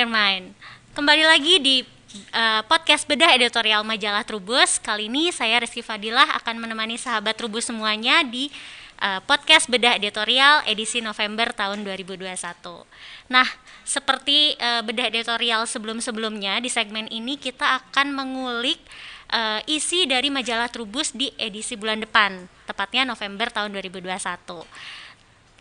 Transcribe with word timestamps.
your 0.00 0.08
mind 0.08 0.56
Kembali 0.96 1.28
lagi 1.28 1.60
di 1.60 1.76
uh, 2.32 2.64
podcast 2.64 3.04
bedah 3.04 3.36
editorial 3.36 3.84
majalah 3.84 4.24
Trubus. 4.24 4.80
Kali 4.80 5.12
ini 5.12 5.28
saya 5.28 5.60
Rizky 5.60 5.84
Fadilah 5.84 6.40
akan 6.40 6.56
menemani 6.56 6.96
sahabat 6.96 7.36
Trubus 7.36 7.68
semuanya 7.68 8.24
di 8.24 8.48
uh, 9.04 9.20
podcast 9.28 9.68
bedah 9.68 10.00
editorial 10.00 10.64
edisi 10.64 11.04
November 11.04 11.52
tahun 11.52 11.84
2021 11.84 12.26
Nah, 13.28 13.46
seperti 13.84 14.56
uh, 14.56 14.80
bedah 14.82 15.12
editorial 15.12 15.68
sebelum-sebelumnya 15.68 16.64
di 16.64 16.72
segmen 16.72 17.04
ini 17.12 17.36
kita 17.36 17.84
akan 17.84 18.16
mengulik 18.16 18.80
uh, 19.30 19.60
isi 19.68 20.08
dari 20.08 20.32
majalah 20.32 20.72
Trubus 20.72 21.12
di 21.12 21.28
edisi 21.36 21.76
bulan 21.76 22.00
depan, 22.00 22.48
tepatnya 22.64 23.04
November 23.04 23.52
tahun 23.52 23.76
2021. 23.76 24.10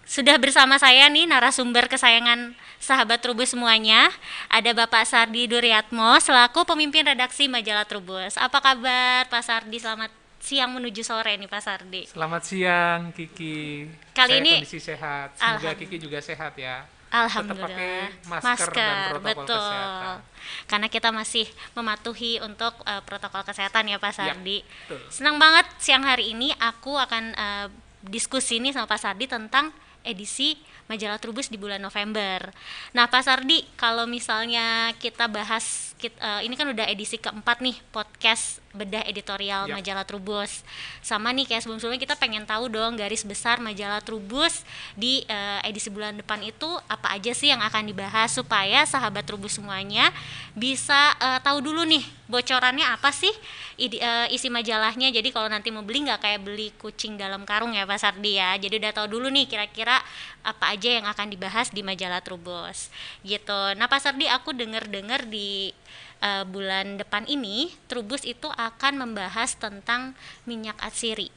Sudah 0.09 0.41
bersama 0.41 0.81
saya 0.81 1.05
nih 1.05 1.29
narasumber 1.29 1.85
kesayangan 1.85 2.57
sahabat 2.81 3.21
Trubus 3.21 3.53
semuanya. 3.53 4.09
Ada 4.49 4.73
Bapak 4.73 5.05
Sardi 5.05 5.45
Duryatmo 5.45 6.17
selaku 6.17 6.65
pemimpin 6.65 7.05
redaksi 7.05 7.45
majalah 7.45 7.85
Trubus. 7.85 8.33
Apa 8.41 8.57
kabar 8.57 9.29
Pak 9.29 9.43
Sardi? 9.45 9.77
Selamat 9.77 10.09
siang 10.41 10.73
menuju 10.73 11.05
sore 11.05 11.37
nih 11.37 11.45
Pak 11.45 11.61
Sardi. 11.61 12.09
Selamat 12.09 12.41
siang 12.41 13.13
Kiki. 13.13 13.85
Kali 14.17 14.33
Saya 14.33 14.41
ini 14.41 14.53
kondisi 14.65 14.81
sehat. 14.81 15.37
Semoga 15.37 15.77
Kiki 15.77 16.01
juga 16.01 16.17
sehat 16.25 16.57
ya. 16.57 16.89
Alhamdulillah. 17.13 17.69
Tetap 17.69 17.77
pakai 17.77 17.93
masker, 18.25 18.49
masker 18.49 18.69
dan 18.73 18.97
protokol 19.13 19.29
betul. 19.45 19.61
kesehatan. 19.61 20.17
Karena 20.65 20.87
kita 20.89 21.09
masih 21.13 21.45
mematuhi 21.77 22.33
untuk 22.41 22.73
uh, 22.81 23.01
protokol 23.05 23.45
kesehatan 23.45 23.93
ya 23.93 24.01
Pak 24.01 24.17
Ya, 24.17 24.33
Sardi. 24.33 24.65
betul. 24.65 25.05
Senang 25.13 25.37
banget 25.37 25.69
siang 25.77 26.01
hari 26.01 26.33
ini 26.33 26.49
aku 26.57 26.97
akan 26.97 27.37
uh, 27.37 27.69
diskusi 28.09 28.57
nih 28.57 28.73
sama 28.73 28.89
Pak 28.89 29.05
Sardi 29.05 29.29
tentang 29.29 29.69
edisi 30.03 30.57
majalah 30.89 31.21
Trubus 31.21 31.47
di 31.47 31.55
bulan 31.55 31.77
November. 31.77 32.49
Nah, 32.91 33.05
Pak 33.05 33.21
Sardi, 33.21 33.61
kalau 33.77 34.09
misalnya 34.09 34.89
kita 34.97 35.29
bahas 35.29 35.93
kit- 35.95 36.17
eh, 36.17 36.41
ini 36.43 36.57
kan 36.57 36.65
udah 36.65 36.89
edisi 36.89 37.15
keempat 37.15 37.61
nih 37.61 37.77
podcast 37.93 38.57
bedah 38.69 39.01
editorial 39.05 39.65
Ya. 39.65 39.73
majalah 39.77 40.05
Trubus. 40.05 40.61
Sama 41.01 41.29
nih 41.29 41.45
kayak 41.45 41.65
sebelum-sebelumnya 41.65 41.97
kita 41.99 42.15
pengen 42.15 42.45
tahu 42.45 42.69
dong 42.69 42.97
garis 42.97 43.21
besar 43.21 43.57
majalah 43.57 44.01
Trubus 44.01 44.61
di 44.93 45.25
eh, 45.25 45.59
edisi 45.65 45.89
bulan 45.89 46.13
depan 46.15 46.41
itu 46.41 46.67
apa 46.85 47.13
aja 47.13 47.33
sih 47.33 47.49
yang 47.49 47.61
akan 47.61 47.85
dibahas 47.85 48.29
supaya 48.29 48.85
sahabat 48.85 49.25
Trubus 49.25 49.57
semuanya 49.57 50.09
bisa 50.53 51.13
eh, 51.17 51.39
tahu 51.41 51.61
dulu 51.61 51.81
nih 51.85 52.01
bocorannya 52.29 52.85
apa 52.85 53.09
sih 53.09 53.33
ide- 53.75 53.97
eh, 53.99 54.27
isi 54.29 54.53
majalahnya. 54.53 55.09
Jadi 55.09 55.29
kalau 55.29 55.49
nanti 55.49 55.73
mau 55.73 55.81
beli 55.81 56.05
nggak 56.05 56.21
kayak 56.21 56.41
beli 56.41 56.69
kucing 56.77 57.17
dalam 57.17 57.41
karung 57.43 57.73
ya 57.73 57.89
Pak 57.89 57.97
Sardi 57.97 58.37
ya. 58.37 58.53
Jadi 58.55 58.77
udah 58.77 58.93
tahu 58.93 59.17
dulu 59.17 59.27
nih 59.29 59.49
kira-kira 59.49 59.97
apa 60.43 60.71
aja 60.71 60.89
yang 61.01 61.05
akan 61.07 61.27
dibahas 61.29 61.67
di 61.69 61.83
majalah 61.83 62.23
Trubus 62.23 62.87
gitu. 63.21 63.59
Nah 63.75 63.91
Pak 63.91 63.99
Sardi 63.99 64.25
aku 64.31 64.55
denger-dengar 64.55 65.27
di 65.27 65.75
eh, 66.23 66.43
bulan 66.47 66.99
depan 66.99 67.27
ini 67.27 67.71
Trubus 67.91 68.23
itu 68.23 68.47
akan 68.47 69.03
membahas 69.03 69.59
tentang 69.59 70.15
minyak 70.47 70.79
atsiri. 70.79 71.27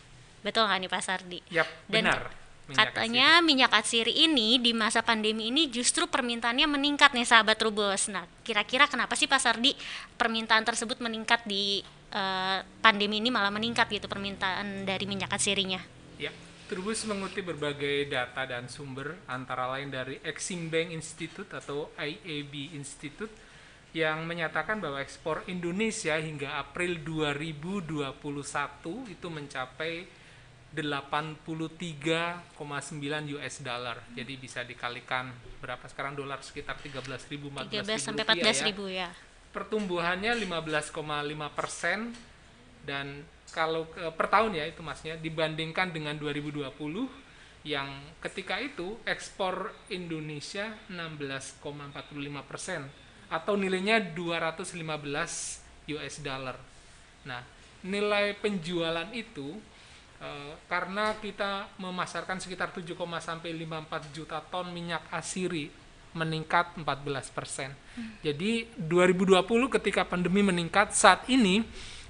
Betul 0.42 0.66
nggak 0.66 0.78
nih 0.86 0.90
Pak 0.90 1.02
Sardi? 1.02 1.40
Yap, 1.50 1.68
Dan 1.90 2.10
benar. 2.10 2.22
Minyak 2.62 2.94
katanya 2.94 3.28
minyak 3.42 3.72
atsiri 3.74 4.14
ini 4.14 4.62
di 4.62 4.70
masa 4.70 5.02
pandemi 5.02 5.50
ini 5.50 5.66
justru 5.66 6.06
permintaannya 6.06 6.70
meningkat 6.70 7.10
nih 7.10 7.26
sahabat 7.26 7.58
Trubus. 7.58 8.06
Nah, 8.06 8.22
kira-kira 8.46 8.86
kenapa 8.86 9.18
sih 9.18 9.26
Pak 9.26 9.42
Sardi 9.42 9.74
permintaan 10.14 10.62
tersebut 10.62 11.02
meningkat 11.02 11.42
di 11.42 11.82
eh, 12.14 12.58
pandemi 12.78 13.18
ini 13.18 13.34
malah 13.34 13.50
meningkat 13.50 13.90
gitu 13.90 14.06
permintaan 14.06 14.86
dari 14.86 15.04
minyak 15.10 15.34
atsirinya? 15.34 15.82
Ya, 16.22 16.30
Trubus 16.72 17.04
mengutip 17.04 17.52
berbagai 17.52 18.08
data 18.08 18.48
dan 18.48 18.64
sumber 18.64 19.20
antara 19.28 19.68
lain 19.76 19.92
dari 19.92 20.16
Exim 20.24 20.72
Bank 20.72 20.88
Institute 20.88 21.52
atau 21.52 21.92
IAB 22.00 22.72
Institute 22.72 23.28
yang 23.92 24.24
menyatakan 24.24 24.80
bahwa 24.80 24.96
ekspor 25.04 25.44
Indonesia 25.52 26.16
hingga 26.16 26.56
April 26.56 27.04
2021 27.04 28.16
itu 29.04 29.26
mencapai 29.28 30.08
83,9 30.72 32.56
US 33.36 33.54
dollar. 33.60 34.00
Jadi 34.16 34.32
bisa 34.40 34.64
dikalikan 34.64 35.28
berapa 35.60 35.84
sekarang 35.92 36.16
dolar 36.16 36.40
sekitar 36.40 36.80
13.000 36.80 37.68
13 37.68 37.84
14.000 37.84 38.00
sampai 38.00 38.24
rupiah 38.24 38.48
14 38.48 38.56
ya. 38.56 38.64
ribu 38.72 38.88
ya. 38.88 39.12
pertumbuhannya 39.52 40.32
15,5 40.40 40.88
persen 41.52 42.16
dan 42.88 43.28
kalau 43.52 43.86
ke, 43.92 44.00
per 44.16 44.26
tahun 44.32 44.56
ya 44.56 44.64
itu 44.66 44.80
masnya 44.80 45.14
dibandingkan 45.20 45.92
dengan 45.92 46.16
2020 46.16 46.72
yang 47.62 47.88
ketika 48.18 48.58
itu 48.58 48.98
ekspor 49.06 49.70
Indonesia 49.92 50.74
16,45 50.90 52.48
persen 52.48 52.82
atau 53.30 53.54
nilainya 53.54 54.02
215 54.02 54.74
US 55.94 56.14
dollar. 56.24 56.58
Nah 57.28 57.42
nilai 57.86 58.34
penjualan 58.38 59.06
itu 59.14 59.54
eh, 60.18 60.52
karena 60.66 61.14
kita 61.22 61.70
memasarkan 61.78 62.42
sekitar 62.42 62.74
7, 62.74 62.98
sampai 63.22 63.54
54 63.54 64.16
juta 64.16 64.42
ton 64.42 64.70
minyak 64.74 65.06
asiri 65.14 65.70
meningkat 66.12 66.76
14 66.76 67.32
persen. 67.32 67.72
Jadi 68.20 68.68
2020 68.76 69.48
ketika 69.80 70.04
pandemi 70.04 70.44
meningkat, 70.44 70.92
saat 70.92 71.24
ini 71.28 71.64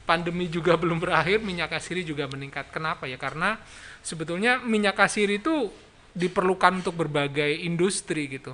pandemi 0.04 0.46
juga 0.46 0.74
belum 0.82 0.98
berakhir, 0.98 1.40
minyak 1.40 1.72
asiri 1.72 2.02
juga 2.02 2.26
meningkat. 2.26 2.70
Kenapa 2.70 3.06
ya? 3.06 3.16
Karena 3.16 3.58
sebetulnya 4.00 4.58
minyak 4.60 4.98
asiri 4.98 5.38
itu 5.38 5.70
diperlukan 6.12 6.84
untuk 6.84 6.94
berbagai 6.98 7.48
industri 7.64 8.28
gitu. 8.28 8.52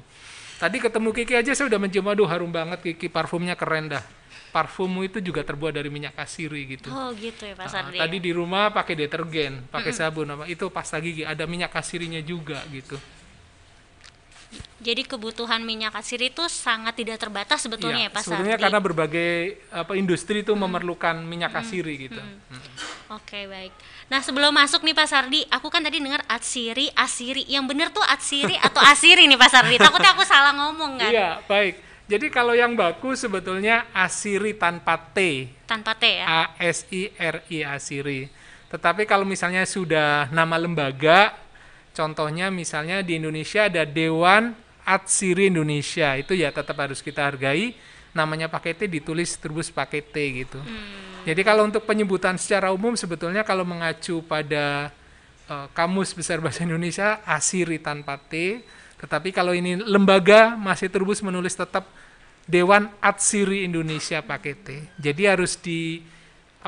Tadi 0.59 0.79
ketemu 0.79 1.15
Kiki 1.15 1.35
aja 1.39 1.55
saya 1.55 1.71
udah 1.71 1.79
mencium, 1.79 2.07
aduh 2.07 2.27
harum 2.27 2.51
banget 2.51 2.83
Kiki, 2.83 3.07
parfumnya 3.07 3.55
keren 3.55 3.91
dah. 3.91 4.03
Parfummu 4.49 5.05
itu 5.05 5.21
juga 5.21 5.45
terbuat 5.45 5.77
dari 5.77 5.93
minyak 5.93 6.17
asiri 6.19 6.65
gitu. 6.67 6.89
Oh 6.89 7.13
gitu 7.13 7.45
ya 7.45 7.53
Pak 7.53 7.69
Nah, 7.69 7.73
Sardi. 7.85 7.99
tadi 8.01 8.17
di 8.19 8.33
rumah 8.33 8.73
pakai 8.73 8.97
detergen, 8.97 9.69
pakai 9.69 9.93
sabun, 9.93 10.25
apa 10.35 10.45
itu 10.49 10.67
pasta 10.73 10.97
gigi, 10.99 11.23
ada 11.23 11.45
minyak 11.45 11.71
asirinya 11.77 12.19
juga 12.25 12.65
gitu. 12.73 12.97
Jadi 14.79 15.03
kebutuhan 15.05 15.61
minyak 15.61 15.93
atsiri 15.93 16.31
itu 16.31 16.47
sangat 16.47 16.95
tidak 16.97 17.19
terbatas 17.19 17.61
sebetulnya 17.61 18.07
Iya, 18.07 18.09
ya 18.09 18.15
Pak 18.15 18.23
sebetulnya 18.25 18.55
Sardi. 18.57 18.65
karena 18.65 18.81
berbagai 18.81 19.33
apa 19.75 19.93
industri 19.99 20.47
itu 20.47 20.55
memerlukan 20.55 21.19
minyak 21.21 21.53
asiri 21.53 22.09
gitu. 22.09 22.23
Mm. 22.23 22.63
Oke 23.19 23.45
baik. 23.51 23.75
Nah 24.09 24.25
sebelum 24.25 24.55
masuk 24.55 24.87
nih 24.87 24.97
Pak 24.97 25.09
Sardi, 25.11 25.45
aku 25.53 25.69
kan 25.69 25.85
tadi 25.85 26.01
dengar 26.01 26.25
atsiri, 26.31 26.89
asiri. 26.97 27.45
Yang 27.51 27.65
bener 27.69 27.89
tuh 27.93 28.07
atsiri 28.07 28.57
atau 28.57 28.81
asiri 28.81 29.29
nih 29.29 29.37
Pak 29.37 29.51
Sardi? 29.53 29.77
Takutnya 29.77 30.17
aku 30.17 30.25
salah 30.25 30.55
ngomong 30.57 30.97
kan? 30.97 31.11
Iya, 31.13 31.29
baik. 31.45 31.75
Jadi 32.09 32.27
kalau 32.33 32.57
yang 32.57 32.73
baku 32.73 33.13
sebetulnya 33.13 33.85
asiri 33.93 34.57
tanpa 34.57 34.97
T, 35.13 35.51
Tanpa 35.69 35.93
T 35.93 36.09
ya? 36.09 36.25
A 36.25 36.43
S 36.57 36.89
I 36.89 37.13
R 37.21 37.45
I 37.53 37.69
asiri. 37.69 38.33
Tetapi 38.73 39.05
kalau 39.05 39.29
misalnya 39.29 39.69
sudah 39.69 40.33
nama 40.33 40.57
lembaga, 40.57 41.37
contohnya 41.99 42.55
misalnya 42.55 43.03
di 43.03 43.19
Indonesia 43.19 43.67
ada 43.67 43.83
Dewan 43.83 44.55
Atsiri 44.87 45.51
Indonesia, 45.51 46.15
itu 46.15 46.39
ya 46.39 46.55
tetap 46.55 46.79
harus 46.79 47.03
kita 47.03 47.27
hargai. 47.27 47.75
Namanya 48.15 48.47
pakai 48.49 48.73
T 48.73 48.87
ditulis 48.87 49.37
terus 49.37 49.69
pakai 49.69 50.01
T 50.01 50.17
gitu. 50.47 50.63
Jadi 51.29 51.45
kalau 51.45 51.69
untuk 51.69 51.85
penyebutan 51.85 52.41
secara 52.41 52.73
umum 52.73 52.97
sebetulnya 52.97 53.45
kalau 53.45 53.69
mengacu 53.69 54.25
pada 54.25 54.89
eh, 55.45 55.67
kamus 55.77 56.17
besar 56.17 56.41
bahasa 56.41 56.65
Indonesia 56.65 57.21
asiri 57.29 57.77
tanpa 57.77 58.17
T, 58.17 58.65
tetapi 58.97 59.29
kalau 59.35 59.53
ini 59.53 59.77
lembaga 59.77 60.57
masih 60.57 60.89
terus 60.89 61.21
menulis 61.21 61.53
tetap 61.53 61.85
Dewan 62.49 62.89
Atsiri 63.05 63.69
Indonesia 63.69 64.25
pakai 64.25 64.55
T. 64.57 64.69
Jadi 64.97 65.23
harus 65.29 65.61
di 65.61 66.01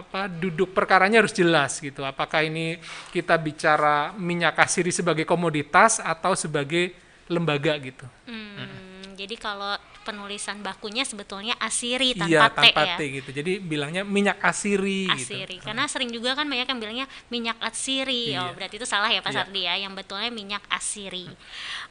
apa 0.01 0.27
duduk 0.27 0.73
perkaranya 0.73 1.21
harus 1.21 1.37
jelas 1.37 1.79
gitu. 1.79 2.03
Apakah 2.03 2.43
ini 2.43 2.81
kita 3.13 3.37
bicara 3.37 4.17
minyak 4.17 4.57
asiri 4.59 4.91
sebagai 4.91 5.29
komoditas 5.29 6.01
atau 6.01 6.33
sebagai 6.35 6.97
lembaga 7.31 7.79
gitu. 7.79 8.07
Hmm, 8.27 8.90
Jadi 9.21 9.37
kalau 9.37 9.77
penulisan 10.01 10.65
bakunya 10.65 11.05
sebetulnya 11.05 11.53
asiri 11.61 12.17
tanpa 12.17 12.33
iya 12.33 12.49
T 12.49 12.57
tanpa 12.57 12.83
ya? 12.83 12.97
T 12.97 13.01
gitu. 13.21 13.31
Jadi 13.37 13.53
bilangnya 13.61 14.03
minyak 14.03 14.41
asiri, 14.41 15.13
gitu. 15.13 15.37
Asiri. 15.37 15.57
Karena 15.61 15.85
sering 15.85 16.09
juga 16.09 16.33
kan 16.33 16.49
banyak 16.49 16.67
yang 16.67 16.81
bilangnya 16.81 17.07
minyak 17.29 17.61
atsiri. 17.61 18.33
Oh 18.35 18.49
Iya. 18.49 18.57
berarti 18.57 18.75
itu 18.81 18.89
salah 18.89 19.13
ya 19.13 19.21
Pak 19.21 19.29
Iya. 19.31 19.39
Sardi 19.45 19.61
ya? 19.69 19.75
Yang 19.77 19.93
betulnya 20.01 20.31
minyak 20.33 20.65
asiri. 20.73 21.29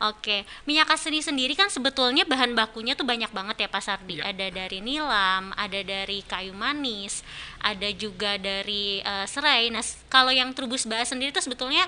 Oke, 0.02 0.44
minyak 0.66 0.90
asiri 0.90 1.22
sendiri 1.22 1.54
kan 1.54 1.70
sebetulnya 1.70 2.26
bahan 2.26 2.58
bakunya 2.58 2.98
tuh 2.98 3.06
banyak 3.06 3.30
banget 3.30 3.62
ya 3.62 3.68
Pak 3.70 3.84
Sardi. 3.86 4.18
Iya. 4.20 4.34
Ada 4.34 4.48
dari 4.50 4.80
nilam, 4.82 5.54
ada 5.54 5.80
dari 5.86 6.26
kayu 6.26 6.58
manis, 6.58 7.22
ada 7.62 7.88
juga 7.94 8.42
dari 8.42 9.06
eh, 9.06 9.26
serai. 9.30 9.70
Nah, 9.70 9.86
kalau 10.10 10.34
yang 10.34 10.50
Trubus 10.58 10.90
bahas 10.90 11.08
sendiri 11.14 11.30
tuh 11.30 11.46
sebetulnya 11.46 11.86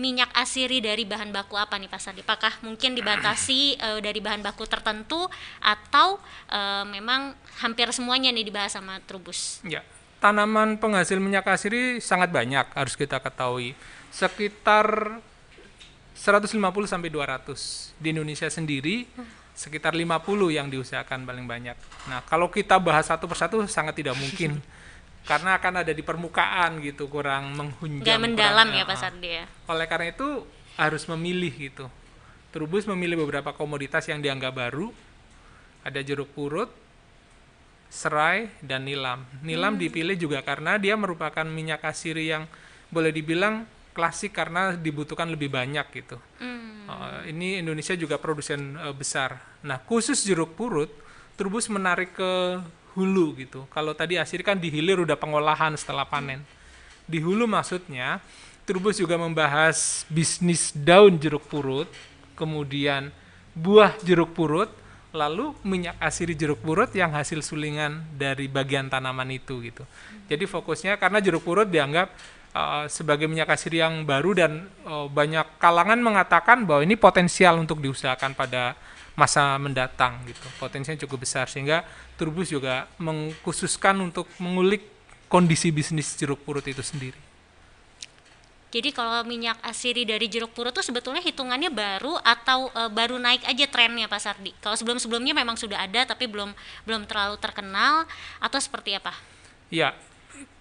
minyak 0.00 0.32
asiri 0.32 0.80
dari 0.80 1.04
bahan 1.04 1.32
baku 1.32 1.58
apa 1.60 1.76
nih 1.76 1.88
Pak 1.88 2.00
Sardi? 2.00 2.22
Apakah 2.24 2.52
mungkin 2.64 2.96
dibatasi 2.96 3.76
eh, 3.86 4.00
dari 4.00 4.20
bahan 4.24 4.40
baku 4.40 4.64
tertentu 4.64 5.28
atau 5.60 6.16
eh, 6.48 6.84
memang 6.88 7.36
hampir 7.60 7.88
semuanya 7.92 8.32
nih 8.32 8.48
dibahas 8.48 8.72
sama 8.72 9.00
Trubus? 9.04 9.60
Ya, 9.66 9.84
tanaman 10.22 10.80
penghasil 10.80 11.20
minyak 11.20 11.44
asiri 11.48 12.00
sangat 12.00 12.32
banyak 12.32 12.64
harus 12.72 12.94
kita 12.96 13.20
ketahui. 13.20 13.76
Sekitar 14.12 15.20
150 16.16 16.52
sampai 16.84 17.08
200. 17.08 17.96
Di 17.98 18.08
Indonesia 18.12 18.48
sendiri 18.48 19.08
sekitar 19.52 19.92
50 19.92 20.48
yang 20.48 20.72
diusahakan 20.72 21.28
paling 21.28 21.44
banyak. 21.44 21.76
Nah, 22.08 22.24
kalau 22.24 22.48
kita 22.48 22.80
bahas 22.80 23.04
satu 23.08 23.28
persatu 23.28 23.60
sangat 23.68 24.00
tidak 24.00 24.16
mungkin. 24.16 24.58
karena 25.22 25.54
akan 25.58 25.86
ada 25.86 25.92
di 25.94 26.02
permukaan 26.02 26.82
gitu, 26.82 27.06
kurang 27.06 27.54
menghunjam. 27.54 28.02
Nggak 28.02 28.18
mendalam 28.18 28.68
kurang, 28.70 28.80
ya 28.82 28.90
Pak 28.90 28.96
uh, 28.96 29.00
Sardi 29.00 29.30
ya. 29.30 29.44
Oleh 29.70 29.86
karena 29.86 30.06
itu 30.10 30.28
harus 30.74 31.02
memilih 31.06 31.52
gitu. 31.54 31.86
Trubus 32.52 32.84
memilih 32.84 33.22
beberapa 33.24 33.54
komoditas 33.54 34.04
yang 34.10 34.20
dianggap 34.20 34.52
baru. 34.52 34.90
Ada 35.82 36.04
jeruk 36.04 36.30
purut, 36.36 36.70
serai, 37.90 38.50
dan 38.62 38.86
nilam. 38.86 39.26
Nilam 39.42 39.74
dipilih 39.78 40.14
juga 40.14 40.42
karena 40.46 40.78
dia 40.78 40.94
merupakan 40.94 41.42
minyak 41.42 41.82
asiri 41.82 42.30
yang 42.30 42.46
boleh 42.92 43.10
dibilang 43.10 43.66
klasik 43.92 44.32
karena 44.32 44.76
dibutuhkan 44.76 45.28
lebih 45.28 45.52
banyak 45.52 45.86
gitu. 45.92 46.16
Hmm. 46.40 46.88
Uh, 46.88 47.20
ini 47.28 47.60
Indonesia 47.60 47.96
juga 47.96 48.16
produsen 48.20 48.76
uh, 48.78 48.92
besar. 48.92 49.38
Nah, 49.64 49.80
khusus 49.80 50.24
jeruk 50.24 50.56
purut, 50.56 50.90
Trubus 51.32 51.66
menarik 51.72 52.12
ke 52.12 52.60
hulu 52.94 53.36
gitu. 53.40 53.64
Kalau 53.72 53.96
tadi 53.96 54.16
asiri 54.20 54.44
kan 54.44 54.56
di 54.56 54.68
hilir 54.68 55.00
udah 55.00 55.16
pengolahan 55.16 55.74
setelah 55.76 56.04
panen. 56.04 56.44
Di 57.08 57.18
hulu 57.18 57.44
maksudnya, 57.50 58.22
Trubus 58.62 58.94
juga 58.94 59.18
membahas 59.18 60.06
bisnis 60.06 60.70
daun 60.70 61.18
jeruk 61.18 61.50
purut, 61.50 61.90
kemudian 62.38 63.10
buah 63.58 63.98
jeruk 64.06 64.38
purut, 64.38 64.70
lalu 65.10 65.50
minyak 65.66 65.98
asiri 65.98 66.32
jeruk 66.38 66.62
purut 66.62 66.88
yang 66.94 67.10
hasil 67.10 67.42
sulingan 67.42 68.06
dari 68.14 68.46
bagian 68.46 68.86
tanaman 68.86 69.28
itu 69.34 69.58
gitu. 69.66 69.82
Jadi 70.30 70.46
fokusnya 70.46 70.94
karena 70.96 71.18
jeruk 71.18 71.42
purut 71.42 71.66
dianggap 71.66 72.14
uh, 72.54 72.86
sebagai 72.86 73.26
minyak 73.26 73.50
asiri 73.50 73.82
yang 73.82 74.06
baru 74.06 74.30
dan 74.32 74.70
uh, 74.86 75.10
banyak 75.10 75.44
kalangan 75.58 76.00
mengatakan 76.00 76.64
bahwa 76.64 76.86
ini 76.86 76.96
potensial 76.96 77.58
untuk 77.58 77.82
diusahakan 77.82 78.32
pada 78.32 78.78
masa 79.12 79.56
mendatang 79.60 80.24
gitu. 80.24 80.46
Potensinya 80.56 80.96
cukup 81.04 81.24
besar 81.28 81.48
sehingga 81.48 81.84
Turbus 82.16 82.48
juga 82.48 82.88
mengkhususkan 82.96 83.98
untuk 84.00 84.28
mengulik 84.40 84.88
kondisi 85.28 85.72
bisnis 85.72 86.12
jeruk 86.16 86.44
purut 86.44 86.64
itu 86.68 86.80
sendiri. 86.80 87.32
Jadi 88.72 88.88
kalau 88.88 89.20
minyak 89.28 89.60
asiri 89.68 90.08
dari 90.08 90.32
jeruk 90.32 90.56
purut 90.56 90.72
itu 90.72 90.80
sebetulnya 90.80 91.20
hitungannya 91.20 91.68
baru 91.68 92.16
atau 92.24 92.72
e, 92.72 92.88
baru 92.88 93.20
naik 93.20 93.44
aja 93.44 93.68
trennya 93.68 94.08
Pak 94.08 94.20
Sardi. 94.20 94.56
Kalau 94.64 94.72
sebelum-sebelumnya 94.80 95.36
memang 95.36 95.60
sudah 95.60 95.84
ada 95.84 96.08
tapi 96.08 96.24
belum 96.24 96.56
belum 96.88 97.04
terlalu 97.04 97.36
terkenal 97.36 98.08
atau 98.40 98.56
seperti 98.56 98.96
apa? 98.96 99.12
Ya, 99.68 99.92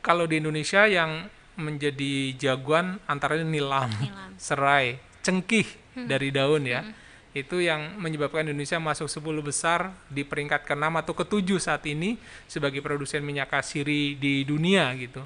kalau 0.03 0.27
di 0.27 0.43
Indonesia 0.43 0.83
yang 0.91 1.31
menjadi 1.55 2.35
jagoan 2.35 2.99
antara 3.07 3.39
nilam, 3.39 3.87
Nilam. 3.95 4.35
serai, 4.35 4.99
cengkih 5.23 5.67
dari 5.95 6.35
daun 6.35 6.67
ya. 6.67 6.83
Itu 7.31 7.63
yang 7.63 7.95
menyebabkan 7.95 8.43
Indonesia 8.43 8.75
masuk 8.75 9.07
10 9.07 9.39
besar 9.39 9.95
di 10.11 10.27
peringkat 10.27 10.67
ke-6 10.67 10.83
atau 10.99 11.13
ke-7 11.15 11.49
saat 11.63 11.83
ini 11.87 12.19
sebagai 12.43 12.83
produsen 12.83 13.23
minyak 13.23 13.55
asiri 13.55 14.19
di 14.19 14.43
dunia 14.43 14.91
gitu. 14.99 15.23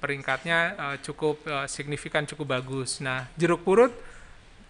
Peringkatnya 0.00 0.58
eh, 0.74 0.96
cukup 1.04 1.44
eh, 1.44 1.68
signifikan, 1.68 2.24
cukup 2.24 2.56
bagus. 2.56 3.04
Nah, 3.04 3.28
jeruk 3.36 3.62
purut 3.62 3.92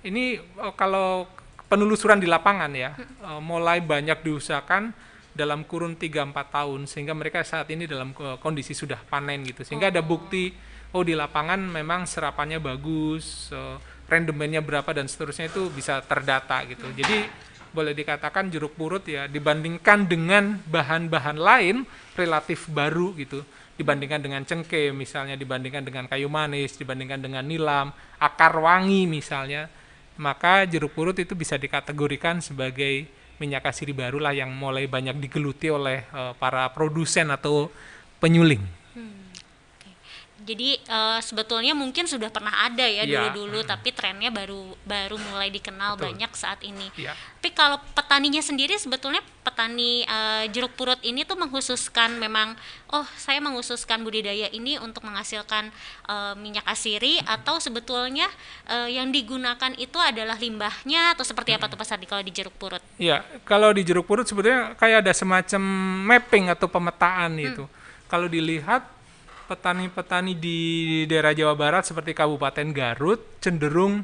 ini 0.03 0.43
eh, 0.43 0.75
kalau 0.75 1.31
penelusuran 1.71 2.19
di 2.19 2.27
lapangan 2.27 2.75
ya, 2.75 2.99
eh, 2.99 3.41
mulai 3.41 3.79
banyak 3.79 4.21
diusahakan 4.27 4.91
dalam 5.33 5.65
kurun 5.65 5.97
3-4 5.97 6.35
tahun 6.53 6.81
sehingga 6.85 7.17
mereka 7.17 7.41
saat 7.41 7.65
ini 7.73 7.89
dalam 7.89 8.13
kondisi 8.43 8.77
sudah 8.77 9.01
panen 9.09 9.41
gitu. 9.49 9.65
Sehingga 9.65 9.89
ada 9.89 10.05
bukti 10.05 10.53
oh 10.93 11.03
di 11.03 11.17
lapangan 11.17 11.59
memang 11.59 12.05
serapannya 12.05 12.61
bagus, 12.61 13.49
eh, 13.53 13.77
rendemennya 14.13 14.61
berapa 14.61 14.93
dan 14.93 15.09
seterusnya 15.09 15.49
itu 15.49 15.73
bisa 15.73 16.05
terdata 16.05 16.61
gitu. 16.69 16.85
Jadi 16.93 17.25
boleh 17.73 17.97
dikatakan 17.97 18.53
jeruk 18.53 18.77
purut 18.77 19.01
ya 19.09 19.25
dibandingkan 19.25 20.05
dengan 20.05 20.61
bahan-bahan 20.69 21.41
lain 21.41 21.89
relatif 22.13 22.69
baru 22.69 23.17
gitu. 23.17 23.41
Dibandingkan 23.73 24.21
dengan 24.21 24.45
cengkeh 24.45 24.93
misalnya, 24.93 25.33
dibandingkan 25.35 25.81
dengan 25.81 26.05
kayu 26.05 26.29
manis, 26.29 26.77
dibandingkan 26.77 27.25
dengan 27.25 27.41
nilam, 27.41 27.89
akar 28.21 28.53
wangi 28.61 29.09
misalnya, 29.09 29.73
maka 30.21 30.69
jeruk 30.69 30.93
purut 30.93 31.17
itu 31.17 31.33
bisa 31.33 31.57
dikategorikan 31.57 32.45
sebagai 32.45 33.09
minyak 33.41 33.65
asiri 33.65 33.97
baru 33.97 34.21
lah 34.21 34.37
yang 34.37 34.53
mulai 34.53 34.85
banyak 34.85 35.17
digeluti 35.19 35.73
oleh 35.73 36.05
eh, 36.05 36.33
para 36.37 36.69
produsen 36.71 37.33
atau 37.33 37.73
penyuling. 38.21 38.82
Jadi 40.43 40.79
eh, 40.79 41.19
sebetulnya 41.23 41.73
mungkin 41.73 42.11
sudah 42.11 42.29
pernah 42.29 42.67
ada 42.67 42.83
ya 42.83 43.03
Iya. 43.03 43.31
dulu-dulu 43.33 43.63
tapi 43.63 43.95
trennya 43.95 44.31
baru 44.31 44.75
baru 44.83 45.17
mulai 45.19 45.49
dikenal 45.51 45.97
Betul. 45.97 46.15
banyak 46.15 46.33
saat 46.35 46.61
ini. 46.67 46.91
Iya. 46.99 47.15
Tapi 47.43 47.51
kalau 47.55 47.79
petaninya 47.95 48.39
sendiri 48.39 48.75
sebetulnya 48.79 49.23
petani 49.43 50.07
eh, 50.07 50.45
jeruk 50.55 50.75
purut 50.79 50.99
ini 51.03 51.27
tuh 51.27 51.35
menghususkan 51.35 52.15
memang 52.19 52.55
oh 52.95 53.03
saya 53.19 53.43
menghususkan 53.43 54.03
budidaya 54.07 54.47
ini 54.55 54.79
untuk 54.79 55.03
menghasilkan 55.03 55.71
eh, 56.07 56.35
minyak 56.39 56.63
asiri 56.67 57.19
atau 57.27 57.59
sebetulnya 57.59 58.31
eh, 58.71 58.95
yang 58.95 59.11
digunakan 59.11 59.75
itu 59.79 59.99
adalah 59.99 60.39
limbahnya 60.39 61.15
atau 61.19 61.27
seperti 61.27 61.55
apa 61.55 61.67
tuh 61.67 61.75
Pak 61.79 61.87
Sardi 61.87 62.07
kalau 62.07 62.23
di 62.23 62.31
jeruk 62.31 62.55
purut? 62.59 62.83
Ya, 62.99 63.27
kalau 63.43 63.75
di 63.75 63.83
jeruk 63.83 64.07
purut 64.07 64.27
sebetulnya 64.27 64.79
kayak 64.79 65.03
ada 65.07 65.13
semacam 65.15 65.63
mapping 66.07 66.47
atau 66.51 66.67
pemetaan 66.71 67.35
gitu. 67.39 67.65
Kalau 68.07 68.29
dilihat 68.29 68.85
petani-petani 69.53 70.33
di 70.33 70.59
daerah 71.05 71.37
Jawa 71.37 71.53
Barat 71.53 71.85
seperti 71.85 72.17
Kabupaten 72.17 72.73
Garut 72.73 73.21
cenderung 73.45 74.01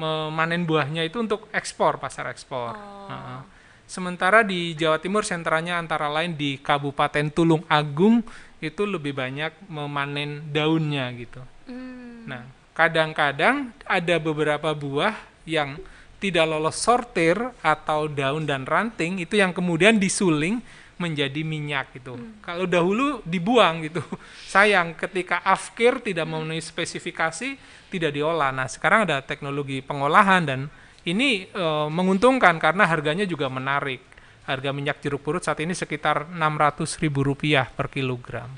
memanen 0.00 0.64
buahnya 0.64 1.04
itu 1.04 1.20
untuk 1.20 1.52
ekspor, 1.52 2.00
pasar 2.00 2.32
ekspor. 2.32 2.72
Heeh. 2.72 3.40
Sementara 3.84 4.40
di 4.40 4.72
Jawa 4.72 4.96
Timur 4.96 5.28
sentranya 5.28 5.76
antara 5.76 6.08
lain 6.08 6.32
di 6.32 6.56
Kabupaten 6.56 7.28
Tulung 7.28 7.64
Agung 7.68 8.24
itu 8.64 8.88
lebih 8.88 9.12
banyak 9.12 9.52
memanen 9.68 10.48
daunnya 10.48 11.12
gitu. 11.12 11.44
Hmm. 11.68 12.24
Nah, 12.24 12.42
kadang-kadang 12.72 13.76
ada 13.84 14.16
beberapa 14.16 14.72
buah 14.72 15.12
yang 15.44 15.76
tidak 16.18 16.50
lolos 16.50 16.76
sortir 16.76 17.38
atau 17.62 18.10
daun 18.10 18.44
dan 18.44 18.66
ranting 18.66 19.22
itu 19.22 19.38
yang 19.38 19.54
kemudian 19.54 19.96
disuling 19.96 20.58
menjadi 20.98 21.46
minyak 21.46 21.94
gitu. 21.94 22.18
Kalau 22.42 22.66
dahulu 22.66 23.22
dibuang 23.22 23.86
gitu. 23.86 24.02
Sayang 24.52 24.98
ketika 24.98 25.40
afkir 25.46 26.02
tidak 26.02 26.26
memenuhi 26.26 26.60
spesifikasi 26.60 27.54
tidak 27.88 28.10
diolah. 28.12 28.50
Nah, 28.50 28.66
sekarang 28.66 29.06
ada 29.08 29.22
teknologi 29.22 29.80
pengolahan 29.80 30.42
dan 30.44 30.60
ini 31.06 31.48
eh, 31.48 31.88
menguntungkan 31.88 32.58
karena 32.58 32.84
harganya 32.84 33.24
juga 33.24 33.46
menarik. 33.48 34.02
Harga 34.44 34.72
minyak 34.72 35.04
jeruk 35.04 35.20
purut 35.22 35.44
saat 35.44 35.60
ini 35.60 35.76
sekitar 35.76 36.24
Rp600.000 36.32 37.68
per 37.76 37.86
kilogram. 37.92 38.48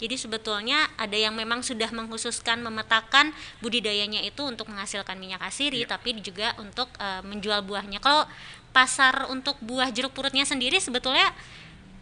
Jadi 0.00 0.16
sebetulnya 0.16 0.88
ada 0.96 1.12
yang 1.12 1.36
memang 1.36 1.60
sudah 1.60 1.92
mengkhususkan 1.92 2.64
memetakan 2.64 3.36
budidayanya 3.60 4.24
itu 4.24 4.40
untuk 4.42 4.72
menghasilkan 4.72 5.20
minyak 5.20 5.44
asiri, 5.44 5.84
tapi 5.84 6.18
juga 6.20 6.56
untuk 6.58 6.90
eh, 6.98 7.22
menjual 7.24 7.62
buahnya. 7.62 8.02
Kalau 8.02 8.26
pasar 8.70 9.26
untuk 9.30 9.58
buah 9.62 9.90
jeruk 9.90 10.14
purutnya 10.14 10.46
sendiri 10.46 10.78
sebetulnya 10.78 11.30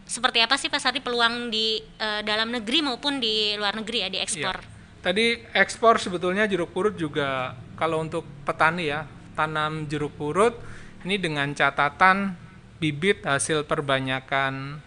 seperti 0.09 0.41
apa 0.41 0.57
sih 0.57 0.73
Pak 0.73 0.81
Sardi 0.81 1.05
peluang 1.05 1.53
di 1.53 1.77
eh, 2.01 2.21
dalam 2.25 2.49
negeri 2.49 2.81
maupun 2.81 3.21
di 3.21 3.53
luar 3.53 3.77
negeri 3.77 3.97
ya 4.01 4.09
di 4.09 4.17
ekspor? 4.17 4.57
Iya. 4.57 4.77
Tadi 4.99 5.25
ekspor 5.53 6.01
sebetulnya 6.01 6.49
jeruk 6.49 6.73
purut 6.73 6.97
juga 6.97 7.53
kalau 7.77 8.01
untuk 8.01 8.25
petani 8.43 8.89
ya 8.89 9.05
tanam 9.37 9.85
jeruk 9.85 10.17
purut 10.17 10.57
ini 11.05 11.15
dengan 11.21 11.53
catatan 11.53 12.33
bibit 12.81 13.21
hasil 13.21 13.69
perbanyakan 13.69 14.81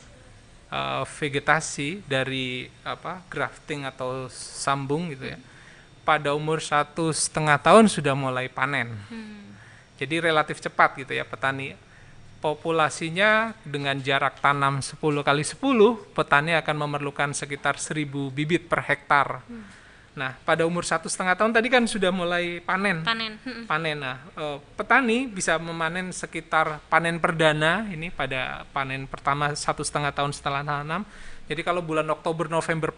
eh, 0.75 1.05
vegetasi 1.07 2.03
dari 2.03 2.67
apa 2.83 3.23
grafting 3.31 3.87
atau 3.87 4.27
sambung 4.35 5.15
gitu 5.15 5.31
ya 5.31 5.39
pada 6.03 6.35
umur 6.35 6.59
satu 6.59 7.15
setengah 7.15 7.63
tahun 7.63 7.87
sudah 7.87 8.19
mulai 8.19 8.51
panen 8.51 8.91
jadi 10.03 10.19
relatif 10.19 10.59
cepat 10.59 10.99
gitu 10.99 11.15
ya 11.15 11.23
petani 11.23 11.79
populasinya 12.43 13.55
dengan 13.63 13.95
jarak 14.03 14.43
tanam 14.43 14.83
10 14.83 14.99
kali 14.99 15.47
10 15.47 15.63
petani 16.11 16.59
akan 16.59 16.77
memerlukan 16.83 17.31
sekitar 17.31 17.79
1000 17.79 18.03
bibit 18.35 18.67
per 18.67 18.83
hektar 18.83 19.47
nah 20.13 20.37
pada 20.45 20.69
umur 20.69 20.85
satu 20.85 21.09
setengah 21.09 21.39
tahun 21.39 21.55
tadi 21.55 21.73
kan 21.73 21.87
sudah 21.87 22.11
mulai 22.13 22.61
panen 22.61 23.01
Panen. 23.01 23.41
Mm-mm. 23.41 23.65
panen. 23.65 23.97
Nah, 23.97 24.21
eh, 24.37 24.59
petani 24.77 25.25
bisa 25.25 25.57
memanen 25.57 26.13
sekitar 26.13 26.85
panen 26.93 27.17
perdana 27.17 27.89
ini 27.89 28.13
pada 28.13 28.69
panen 28.77 29.09
pertama 29.09 29.57
satu 29.57 29.81
setengah 29.81 30.13
tahun 30.13 30.37
setelah 30.37 30.61
tanam. 30.61 31.09
Jadi 31.49 31.65
kalau 31.65 31.81
bulan 31.81 32.05
Oktober 32.13 32.53
November 32.53 32.93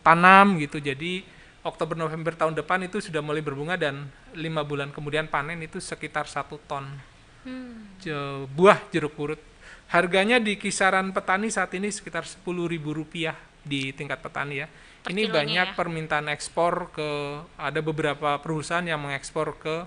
tanam 0.00 0.56
gitu, 0.56 0.80
jadi 0.80 1.20
Oktober 1.64 1.96
November 1.96 2.36
tahun 2.36 2.52
depan 2.52 2.84
itu 2.84 3.00
sudah 3.00 3.24
mulai 3.24 3.40
berbunga 3.40 3.80
dan 3.80 4.04
lima 4.36 4.60
bulan 4.60 4.92
kemudian 4.92 5.24
panen 5.24 5.64
itu 5.64 5.80
sekitar 5.80 6.28
satu 6.28 6.60
ton 6.68 6.84
Hmm. 7.44 7.86
buah 8.56 8.80
jeruk 8.90 9.14
purut. 9.14 9.40
Harganya 9.92 10.40
di 10.40 10.56
kisaran 10.56 11.12
petani 11.12 11.52
saat 11.52 11.70
ini 11.76 11.92
sekitar 11.92 12.24
Rp10.000 12.24 12.82
rupiah 12.82 13.36
di 13.62 13.92
tingkat 13.92 14.20
petani 14.24 14.64
ya. 14.64 14.68
Per 15.04 15.12
ini 15.12 15.28
banyak 15.28 15.68
ya. 15.72 15.76
permintaan 15.76 16.32
ekspor 16.32 16.88
ke 16.88 17.08
ada 17.60 17.80
beberapa 17.84 18.40
perusahaan 18.40 18.84
yang 18.84 19.04
mengekspor 19.04 19.60
ke 19.60 19.84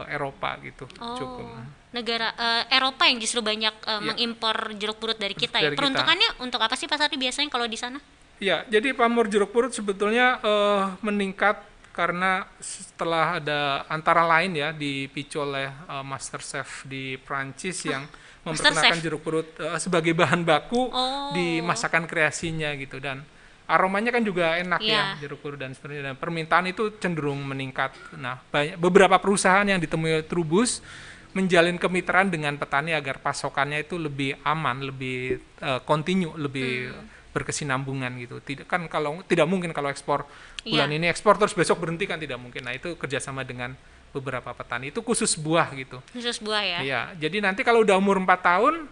uh, 0.00 0.06
Eropa 0.08 0.56
gitu 0.64 0.88
Oh, 0.96 1.12
cukup 1.12 1.46
negara 1.94 2.34
eh, 2.34 2.74
Eropa 2.74 3.06
yang 3.06 3.22
justru 3.22 3.38
banyak 3.38 3.70
eh, 3.70 3.90
Iya. 3.94 4.02
mengimpor 4.02 4.74
jeruk 4.74 4.98
purut 4.98 5.14
dari 5.14 5.38
kita 5.38 5.62
ya. 5.62 5.70
Dari 5.70 5.78
kita. 5.78 5.80
Peruntukannya 5.86 6.28
untuk 6.42 6.58
apa 6.58 6.74
sih 6.74 6.90
Pak 6.90 7.14
biasanya 7.14 7.48
kalau 7.54 7.70
di 7.70 7.78
sana? 7.78 8.02
Ya, 8.42 8.66
jadi 8.66 8.90
pamor 8.98 9.30
jeruk 9.30 9.54
purut 9.54 9.70
sebetulnya 9.70 10.42
eh, 10.42 10.82
meningkat 11.06 11.62
karena 11.94 12.42
setelah 12.58 13.38
ada 13.38 13.60
antara 13.86 14.26
lain 14.26 14.52
ya 14.52 14.74
dipicu 14.74 15.38
oleh 15.40 15.70
eh, 15.70 16.04
Master 16.04 16.42
Chef 16.42 16.82
di 16.84 17.14
Prancis 17.16 17.86
yang 17.86 18.02
memperkenalkan 18.42 18.98
jeruk 19.00 19.22
purut 19.22 19.48
eh, 19.56 19.78
sebagai 19.78 20.12
bahan 20.12 20.42
baku 20.42 20.90
Oh. 20.90 21.30
di 21.32 21.62
masakan 21.62 22.04
kreasinya 22.04 22.74
gitu 22.74 22.98
dan 22.98 23.22
aromanya 23.64 24.12
kan 24.12 24.20
juga 24.20 24.60
enak 24.60 24.82
Iya. 24.82 25.14
ya 25.16 25.22
jeruk 25.24 25.40
purut 25.40 25.56
dan 25.56 25.72
sebenarnya 25.72 26.12
dan 26.12 26.16
permintaan 26.20 26.68
itu 26.68 26.92
cenderung 27.00 27.40
meningkat. 27.40 27.96
Nah, 28.20 28.36
banyak 28.52 28.76
beberapa 28.76 29.16
perusahaan 29.16 29.64
yang 29.64 29.80
ditemui 29.80 30.26
Trubus 30.28 30.84
menjalin 31.32 31.80
kemitraan 31.80 32.28
dengan 32.28 32.54
petani 32.54 32.92
agar 32.92 33.18
pasokannya 33.18 33.82
itu 33.82 33.96
lebih 33.96 34.36
aman, 34.44 34.84
lebih 34.84 35.40
eh, 35.62 35.80
kontinu, 35.88 36.36
lebih 36.36 36.92
berkesinambungan 37.34 38.14
gitu. 38.22 38.38
Tidak 38.38 38.70
kan 38.70 38.86
kalau 38.86 39.20
tidak 39.26 39.50
mungkin 39.50 39.74
kalau 39.74 39.90
ekspor 39.90 40.22
bulan 40.62 40.88
Iya. 40.88 40.96
ini 40.96 41.06
ekspor 41.10 41.34
terus 41.34 41.52
besok 41.52 41.82
berhenti 41.82 42.06
kan 42.06 42.22
tidak 42.22 42.38
mungkin. 42.38 42.62
Nah 42.62 42.72
itu 42.72 42.94
kerjasama 42.94 43.42
dengan 43.42 43.74
beberapa 44.14 44.54
petani 44.54 44.94
itu 44.94 45.02
khusus 45.02 45.34
buah 45.34 45.74
gitu. 45.74 45.98
Khusus 46.14 46.38
buah 46.38 46.62
ya. 46.62 46.78
Iya. 46.80 47.00
Jadi 47.18 47.42
nanti 47.42 47.66
kalau 47.66 47.82
udah 47.82 47.98
umur 47.98 48.22
4 48.22 48.38
tahun 48.38 48.86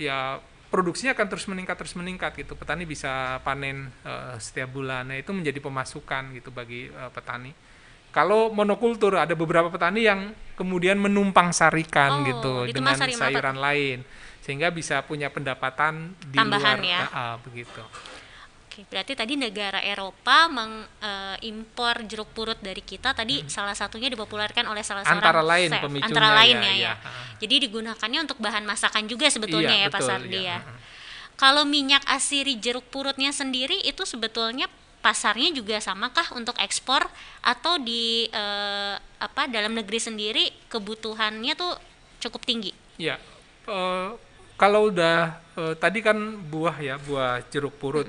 ya 0.00 0.40
produksinya 0.72 1.12
akan 1.12 1.26
terus 1.28 1.44
meningkat 1.44 1.76
terus 1.76 1.92
meningkat 1.92 2.32
gitu. 2.40 2.56
Petani 2.56 2.88
bisa 2.88 3.36
panen 3.44 3.92
eh, 4.08 4.34
setiap 4.40 4.72
bulan. 4.72 5.04
Nah 5.12 5.20
itu 5.20 5.36
menjadi 5.36 5.60
pemasukan 5.60 6.32
gitu 6.32 6.48
bagi 6.48 6.88
eh, 6.88 7.10
petani. 7.12 7.52
Kalau 8.12 8.52
monokultur 8.52 9.16
ada 9.16 9.32
beberapa 9.32 9.72
petani 9.72 10.04
yang 10.04 10.36
kemudian 10.52 11.00
menumpang 11.00 11.48
sarikan 11.50 12.20
Oh, 12.20 12.28
gitu 12.28 12.54
itu 12.68 12.76
dengan 12.76 12.92
Sari 12.94 13.16
apa 13.16 13.24
sayuran 13.24 13.56
lain 13.56 13.98
sehingga 14.44 14.68
bisa 14.68 15.00
punya 15.00 15.32
pendapatan 15.32 16.12
di 16.28 16.36
Tambahan 16.36 16.76
luar 16.76 16.92
ya. 16.92 17.00
Ah, 17.08 17.34
begitu. 17.40 17.80
Oke, 18.68 18.84
berarti 18.88 19.12
tadi 19.12 19.36
negara 19.36 19.80
Eropa 19.80 20.48
mengimpor 20.48 22.08
jeruk 22.08 22.32
purut 22.32 22.56
dari 22.60 22.80
kita 22.80 23.12
tadi 23.12 23.44
salah 23.48 23.76
satunya 23.76 24.08
dipopulerkan 24.08 24.64
oleh 24.64 24.80
salah 24.80 25.04
seorang 25.04 25.20
Hmm. 25.20 25.28
Antara 25.28 25.42
lain 25.44 25.70
chef. 25.70 25.82
pemicunya 25.84 26.08
Antara 26.08 26.28
lain 26.40 26.56
ya, 26.56 26.64
ya, 26.64 26.72
ya. 26.72 26.92
ya. 26.92 26.92
Jadi 27.40 27.54
digunakannya 27.68 28.20
untuk 28.24 28.38
bahan 28.40 28.64
masakan 28.64 29.04
juga 29.08 29.28
sebetulnya 29.28 29.76
Iya, 29.76 29.84
ya 29.88 29.92
Pak 29.92 30.00
betul, 30.00 30.08
Sardi 30.08 30.40
iya. 30.40 30.58
ya. 30.58 30.58
Kalau 31.36 31.64
minyak 31.68 32.04
asiri 32.08 32.54
jeruk 32.56 32.86
purutnya 32.88 33.32
sendiri 33.32 33.76
itu 33.84 34.04
sebetulnya 34.08 34.68
pasarnya 35.02 35.50
juga 35.50 35.82
samakah 35.82 36.32
untuk 36.38 36.54
ekspor 36.62 37.02
atau 37.42 37.76
di 37.82 38.30
eh, 38.30 38.94
apa 39.18 39.50
dalam 39.50 39.74
negeri 39.74 39.98
sendiri 39.98 40.44
kebutuhannya 40.70 41.52
tuh 41.58 41.74
cukup 42.22 42.46
tinggi? 42.46 42.70
Ya, 42.96 43.18
eh, 43.66 44.08
kalau 44.54 44.94
udah 44.94 45.42
eh, 45.58 45.74
tadi 45.76 46.00
kan 46.00 46.16
buah 46.46 46.78
ya, 46.78 46.96
buah 47.02 47.42
jeruk 47.50 47.74
purut. 47.82 48.06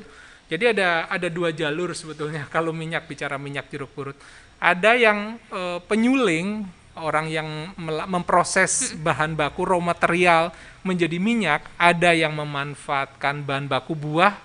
Jadi 0.47 0.77
ada 0.77 1.09
ada 1.09 1.27
dua 1.33 1.49
jalur 1.49 1.97
sebetulnya 1.97 2.45
kalau 2.55 2.69
minyak 2.69 3.09
bicara 3.09 3.41
minyak 3.41 3.73
jeruk 3.73 3.89
purut. 3.91 4.15
Ada 4.61 4.93
yang 4.93 5.41
eh, 5.49 5.79
penyuling 5.89 6.69
orang 6.93 7.25
yang 7.25 7.73
memproses 8.05 8.93
bahan 9.01 9.33
baku 9.33 9.65
raw 9.65 9.81
material 9.81 10.53
menjadi 10.85 11.17
minyak, 11.17 11.65
ada 11.73 12.13
yang 12.13 12.37
memanfaatkan 12.37 13.41
bahan 13.41 13.65
baku 13.65 13.97
buah, 13.97 14.37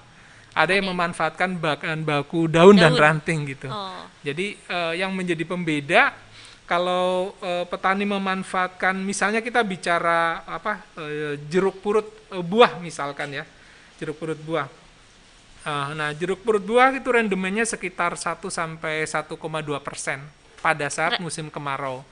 ada 0.59 0.75
yang 0.75 0.91
memanfaatkan 0.91 1.55
bahan 1.55 2.03
baku 2.03 2.51
daun, 2.51 2.75
dan 2.75 2.91
Daun. 2.91 2.99
ranting 2.99 3.47
gitu. 3.47 3.71
Oh, 3.71 4.11
Jadi 4.27 4.59
eh, 4.59 4.93
yang 4.99 5.15
menjadi 5.15 5.47
pembeda 5.47 6.11
kalau 6.67 7.39
eh, 7.39 7.63
petani 7.71 8.03
memanfaatkan 8.03 8.99
misalnya 8.99 9.39
kita 9.39 9.63
bicara 9.63 10.43
apa 10.43 10.83
eh, 10.99 11.39
jeruk 11.47 11.79
purut 11.79 12.11
eh, 12.35 12.43
buah 12.43 12.75
misalkan 12.83 13.39
ya 13.39 13.45
jeruk 14.03 14.19
purut 14.19 14.39
buah. 14.43 14.67
Ah, 15.63 15.95
nah 15.95 16.11
jeruk 16.15 16.43
purut 16.43 16.63
buah 16.63 16.95
itu 16.97 17.07
rendemennya 17.07 17.67
sekitar 17.67 18.15
1 18.19 18.41
sampai 18.51 19.05
1,2 19.07 19.37
persen 19.85 20.23
pada 20.59 20.87
saat 20.91 21.23
musim 21.23 21.47
kemarau. 21.51 22.03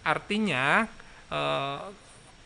Artinya 0.00 0.88
eh, 1.28 1.78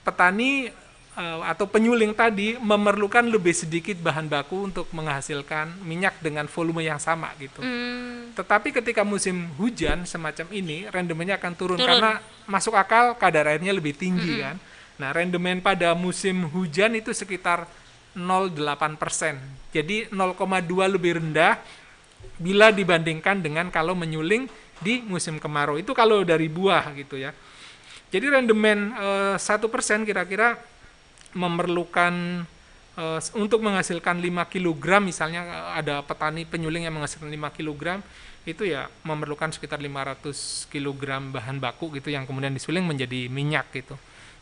petani 0.03 0.71
eh, 0.71 0.88
atau 1.19 1.67
penyuling 1.67 2.15
tadi 2.15 2.55
memerlukan 2.63 3.27
lebih 3.27 3.51
sedikit 3.51 3.99
bahan 3.99 4.31
baku 4.31 4.71
untuk 4.71 4.87
menghasilkan 4.95 5.83
minyak 5.83 6.15
dengan 6.23 6.47
volume 6.47 6.87
yang 6.87 7.03
sama 7.03 7.35
gitu. 7.43 7.59
hmm, 7.59 8.39
Tetapi 8.39 8.71
ketika 8.71 9.03
musim 9.03 9.51
hujan 9.59 10.07
semacam 10.07 10.47
ini, 10.55 10.87
rendemennya 10.87 11.43
akan 11.43 11.53
turun, 11.59 11.75
Turun. 11.75 11.91
karena 11.91 12.23
masuk 12.47 12.79
akal 12.79 13.19
kadar 13.19 13.51
airnya 13.51 13.75
lebih 13.75 13.99
tinggi 13.99 14.47
kan. 14.47 14.63
Nah, 15.03 15.11
rendemen 15.11 15.59
pada 15.59 15.91
musim 15.99 16.47
hujan 16.55 16.95
itu 16.95 17.11
sekitar 17.11 17.67
0,8 18.15 18.95
persen. 18.95 19.43
Jadi 19.75 20.07
0,2 20.15 20.87
lebih 20.87 21.19
rendah 21.19 21.59
bila 22.39 22.71
dibandingkan 22.71 23.43
dengan 23.43 23.75
kalau 23.75 23.99
menyuling 23.99 24.47
di 24.79 25.03
musim 25.03 25.43
kemarau. 25.43 25.83
Itu 25.83 25.99
kalau 25.99 26.23
dari 26.23 26.47
buah 26.47 26.95
gitu 26.95 27.19
ya. 27.19 27.35
Jadi 28.15 28.27
rendemen 28.31 28.95
satu 29.35 29.67
persen 29.67 30.07
kira-kira 30.07 30.59
memerlukan 31.39 32.43
eh, 32.99 33.21
untuk 33.39 33.63
menghasilkan 33.63 34.19
5 34.19 34.27
kg 34.51 34.99
misalnya 34.99 35.43
eh, 35.47 35.71
ada 35.79 36.03
petani 36.03 36.43
penyuling 36.43 36.91
yang 36.91 36.95
menghasilkan 36.99 37.31
5 37.31 37.55
kg 37.55 38.03
itu 38.49 38.65
ya 38.65 38.89
memerlukan 39.05 39.53
sekitar 39.53 39.79
500 39.79 40.73
kg 40.73 41.03
bahan 41.31 41.61
baku 41.61 41.93
gitu 41.95 42.09
yang 42.09 42.25
kemudian 42.25 42.51
disuling 42.51 42.83
menjadi 42.83 43.29
minyak 43.29 43.69
gitu. 43.77 43.93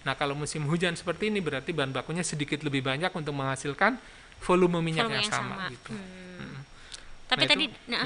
Nah, 0.07 0.15
kalau 0.15 0.39
musim 0.39 0.63
hujan 0.71 0.95
seperti 0.95 1.27
ini 1.27 1.43
berarti 1.43 1.75
bahan 1.75 1.91
bakunya 1.91 2.23
sedikit 2.23 2.63
lebih 2.63 2.87
banyak 2.87 3.11
untuk 3.11 3.35
menghasilkan 3.35 3.99
volume 4.39 4.79
minyak 4.79 5.11
volume 5.11 5.19
yang, 5.19 5.27
yang 5.27 5.35
sama, 5.35 5.55
sama. 5.59 5.73
gitu. 5.75 5.91
Hmm. 5.91 6.63
Tapi 7.27 7.43
Nah, 7.43 7.51
tadi 7.51 7.65
itu- 7.67 7.81
nah, 7.91 8.05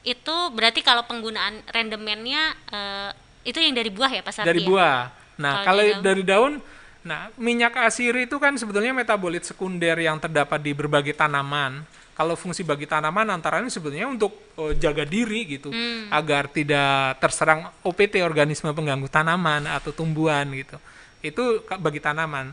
itu 0.00 0.36
berarti 0.56 0.80
kalau 0.80 1.04
penggunaan 1.04 1.60
rendemennya 1.68 2.56
eh, 2.72 3.10
itu 3.44 3.60
yang 3.60 3.76
dari 3.76 3.92
buah 3.92 4.08
ya 4.08 4.22
Pak 4.24 4.48
dari 4.48 4.64
ya? 4.64 4.68
buah. 4.68 5.00
Nah, 5.40 5.52
Kalau 5.64 5.80
kalau 5.80 5.82
dari 5.84 5.92
daun? 5.92 6.04
dari 6.04 6.22
daun, 6.24 6.52
nah 7.00 7.32
minyak 7.40 7.72
asiri 7.80 8.28
itu 8.28 8.36
kan 8.36 8.52
sebetulnya 8.60 8.92
metabolit 8.92 9.40
sekunder 9.48 9.96
yang 9.96 10.20
terdapat 10.20 10.60
di 10.60 10.72
berbagai 10.76 11.16
tanaman. 11.16 11.80
Kalau 12.12 12.36
fungsi 12.36 12.60
bagi 12.60 12.84
tanaman 12.84 13.32
antara 13.32 13.56
lain 13.64 13.72
sebetulnya 13.72 14.04
untuk 14.04 14.36
eh, 14.60 14.76
jaga 14.76 15.08
diri 15.08 15.48
gitu, 15.48 15.72
Hmm. 15.72 16.12
agar 16.12 16.52
tidak 16.52 17.16
terserang 17.16 17.72
OPT 17.80 18.20
organisme 18.20 18.68
pengganggu 18.76 19.08
tanaman 19.08 19.64
atau 19.64 19.88
tumbuhan 19.96 20.44
gitu. 20.52 20.76
Itu 21.24 21.64
bagi 21.80 21.96
tanaman. 22.04 22.52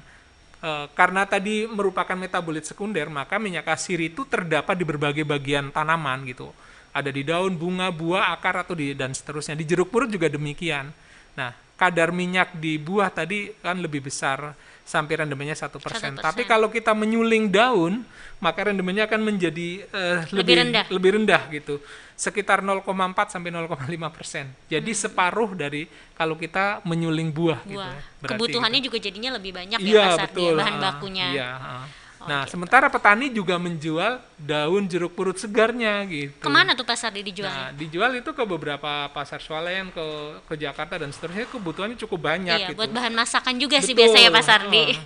Eh, 0.58 0.86
karena 0.96 1.28
tadi 1.28 1.68
merupakan 1.68 2.16
metabolit 2.16 2.64
sekunder, 2.64 3.12
maka 3.12 3.36
minyak 3.38 3.68
asiri 3.68 4.08
itu 4.10 4.24
terdapat 4.24 4.74
di 4.80 4.88
berbagai 4.88 5.28
bagian 5.28 5.70
tanaman 5.70 6.24
gitu. 6.26 6.50
Ada 6.96 7.12
di 7.12 7.28
daun, 7.28 7.60
bunga, 7.60 7.92
buah, 7.92 8.32
akar 8.34 8.64
atau 8.64 8.74
di 8.74 8.96
dan 8.96 9.12
seterusnya. 9.12 9.54
Di 9.54 9.68
jeruk 9.68 9.92
purut 9.92 10.08
juga 10.08 10.32
demikian. 10.32 10.90
Nah, 11.36 11.52
kadar 11.78 12.10
minyak 12.10 12.58
di 12.58 12.82
buah 12.82 13.14
tadi 13.14 13.54
kan 13.62 13.78
lebih 13.78 14.10
besar 14.10 14.58
sampai 14.88 15.20
rendemennya 15.20 15.54
satu 15.54 15.84
persen. 15.84 16.16
1%. 16.16 16.24
Tapi 16.24 16.48
kalau 16.48 16.72
kita 16.72 16.96
menyuling 16.96 17.52
daun, 17.52 18.08
maka 18.40 18.72
rendemennya 18.72 19.04
akan 19.04 19.20
menjadi 19.20 19.84
eh, 19.84 20.20
lebih 20.32 20.64
rendah. 20.64 20.86
lebih 20.88 21.10
rendah 21.20 21.42
gitu, 21.52 21.84
sekitar 22.16 22.64
0,4 22.64 22.88
sampai 23.28 23.52
0,5 23.52 24.16
persen. 24.16 24.48
Jadi 24.72 24.92
separuh 24.96 25.52
dari 25.60 25.92
kalau 26.16 26.40
kita 26.40 26.80
menyuling 26.88 27.36
buah. 27.36 27.60
gitu 27.68 27.84
Buah. 27.84 27.92
ya. 27.92 28.00
Berarti 28.24 28.40
Kebutuhannya 28.40 28.80
gitu. 28.80 28.88
juga 28.88 28.98
jadinya 29.04 29.30
lebih 29.36 29.52
banyak 29.52 29.80
ya 29.84 29.92
ya, 29.92 30.08
betul. 30.24 30.56
bahan 30.56 30.76
ah, 30.80 30.82
bakunya. 30.82 31.28
Iya. 31.36 31.50
ah. 31.52 31.86
Oh, 32.28 32.36
nah, 32.36 32.44
gitu. 32.44 32.60
sementara 32.60 32.92
petani 32.92 33.32
juga 33.32 33.56
menjual 33.56 34.20
daun 34.36 34.84
jeruk 34.84 35.16
purut 35.16 35.40
segarnya 35.40 36.04
gitu. 36.12 36.44
Ke 36.44 36.52
mana 36.52 36.76
tuh 36.76 36.84
Pak 36.84 37.00
Sardi 37.00 37.24
dijualnya? 37.24 37.72
Nah, 37.72 37.80
dijual 37.80 38.20
itu 38.20 38.36
ke 38.36 38.44
beberapa 38.44 39.08
pasar 39.16 39.40
swalayan, 39.40 39.88
ke 39.96 40.06
ke 40.44 40.60
Jakarta 40.60 41.00
dan 41.00 41.16
seterusnya 41.16 41.48
kebutuhannya 41.48 41.96
cukup 41.96 42.28
banyak 42.28 42.60
iya, 42.60 42.68
gitu. 42.76 42.84
buat 42.84 42.92
bahan 42.92 43.16
masakan 43.16 43.56
juga 43.56 43.80
sih 43.80 43.96
Betul, 43.96 44.12
biasanya 44.12 44.30
Pak 44.36 44.44
Sardi. 44.44 44.86
ah. 44.92 45.00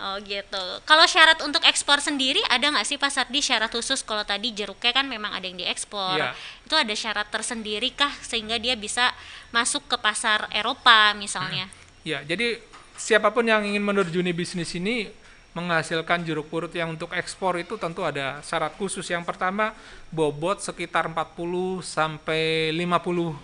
oh 0.08 0.16
gitu. 0.24 0.64
Kalau 0.88 1.04
syarat 1.04 1.38
untuk 1.44 1.60
ekspor 1.68 2.00
sendiri 2.00 2.40
ada 2.48 2.64
nggak 2.64 2.88
sih 2.88 2.96
Pak 2.96 3.12
Sardi 3.12 3.44
syarat 3.44 3.68
khusus? 3.68 4.00
Kalau 4.00 4.24
tadi 4.24 4.56
jeruknya 4.56 4.96
kan 4.96 5.04
memang 5.04 5.36
ada 5.36 5.44
yang 5.44 5.60
diekspor. 5.60 6.16
Iya. 6.16 6.32
Itu 6.64 6.80
ada 6.80 6.94
syarat 6.96 7.28
tersendiri 7.28 7.92
kah 7.92 8.10
sehingga 8.24 8.56
dia 8.56 8.72
bisa 8.72 9.12
masuk 9.52 9.84
ke 9.84 10.00
pasar 10.00 10.48
Eropa 10.48 11.12
misalnya? 11.12 11.68
Ya, 12.08 12.24
jadi 12.24 12.58
siapa 12.96 13.30
pun 13.30 13.44
yang 13.46 13.62
ingin 13.62 13.84
menerjuni 13.84 14.32
bisnis 14.32 14.72
ini 14.74 15.21
menghasilkan 15.52 16.24
jeruk 16.24 16.48
purut 16.48 16.72
yang 16.72 16.96
untuk 16.96 17.12
ekspor 17.12 17.60
itu 17.60 17.76
tentu 17.76 18.02
ada 18.04 18.40
syarat 18.40 18.72
khusus. 18.80 19.04
Yang 19.08 19.28
pertama, 19.28 19.76
bobot 20.08 20.64
sekitar 20.64 21.08
40 21.12 21.84
sampai 21.84 22.72
50 22.72 23.36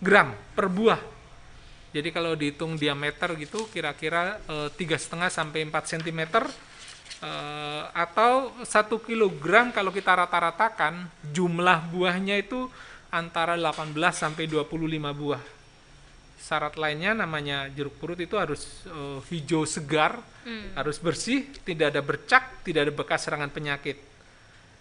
gram 0.00 0.32
per 0.56 0.66
buah. 0.72 1.00
Jadi 1.90 2.08
kalau 2.14 2.38
dihitung 2.38 2.78
diameter 2.78 3.34
gitu 3.36 3.66
kira-kira 3.68 4.38
tiga 4.78 4.94
setengah 4.94 5.26
sampai 5.26 5.66
4 5.66 5.74
cm 5.74 6.20
eh, 6.30 7.82
atau 7.90 8.54
satu 8.62 9.02
kilogram 9.02 9.74
kalau 9.74 9.90
kita 9.90 10.14
rata-ratakan 10.14 11.10
jumlah 11.34 11.90
buahnya 11.90 12.38
itu 12.38 12.70
antara 13.10 13.58
18 13.58 13.90
sampai 14.14 14.46
25 14.46 14.70
buah. 15.18 15.59
Syarat 16.40 16.74
lainnya 16.74 17.12
namanya 17.12 17.68
jeruk 17.70 17.94
purut 18.00 18.16
itu 18.16 18.34
harus 18.34 18.82
uh, 18.88 19.20
hijau 19.28 19.68
segar, 19.68 20.18
Hmm. 20.40 20.72
harus 20.72 20.96
bersih, 20.96 21.44
tidak 21.68 21.92
ada 21.92 22.00
bercak, 22.00 22.64
tidak 22.64 22.88
ada 22.88 22.92
bekas 22.96 23.28
serangan 23.28 23.52
penyakit. 23.52 24.00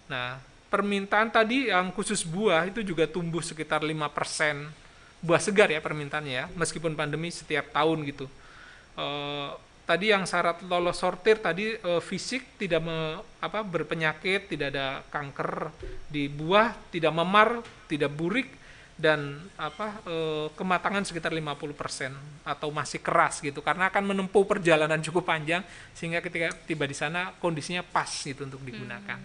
Nah, 0.08 0.40
permintaan 0.72 1.28
tadi 1.28 1.68
yang 1.68 1.92
khusus 1.92 2.24
buah 2.24 2.64
itu 2.64 2.80
juga 2.80 3.04
tumbuh 3.12 3.44
sekitar 3.44 3.84
5%. 3.84 4.72
Buah 5.20 5.42
segar 5.44 5.68
ya 5.68 5.84
permintaannya 5.84 6.32
ya, 6.32 6.46
meskipun 6.56 6.96
pandemi 6.96 7.28
setiap 7.28 7.76
tahun 7.76 8.08
gitu. 8.08 8.32
Eh, 8.96 9.50
tadi 9.84 10.16
yang 10.16 10.24
syarat 10.24 10.64
lolos 10.64 10.96
sortir 10.96 11.44
tadi 11.44 11.76
eh, 11.76 12.00
fisik 12.00 12.56
tidak 12.56 12.80
me- 12.80 13.20
apa 13.44 13.60
berpenyakit, 13.60 14.48
tidak 14.48 14.72
ada 14.72 15.04
kanker 15.12 15.76
di 16.08 16.32
buah, 16.32 16.72
tidak 16.88 17.12
memar, 17.12 17.60
tidak 17.92 18.16
burik 18.16 18.48
dan 19.00 19.40
apa 19.56 20.04
eh, 20.04 20.48
kematangan 20.60 21.08
sekitar 21.08 21.32
50% 21.32 22.12
atau 22.44 22.68
masih 22.68 23.00
keras 23.00 23.40
gitu 23.40 23.64
karena 23.64 23.88
akan 23.88 24.12
menempuh 24.12 24.44
perjalanan 24.44 25.00
cukup 25.08 25.24
panjang 25.24 25.64
sehingga 25.96 26.20
ketika 26.20 26.52
tiba 26.68 26.84
di 26.84 26.94
sana 26.94 27.32
kondisinya 27.40 27.80
pas 27.80 28.12
gitu 28.12 28.44
untuk 28.44 28.60
digunakan. 28.68 29.18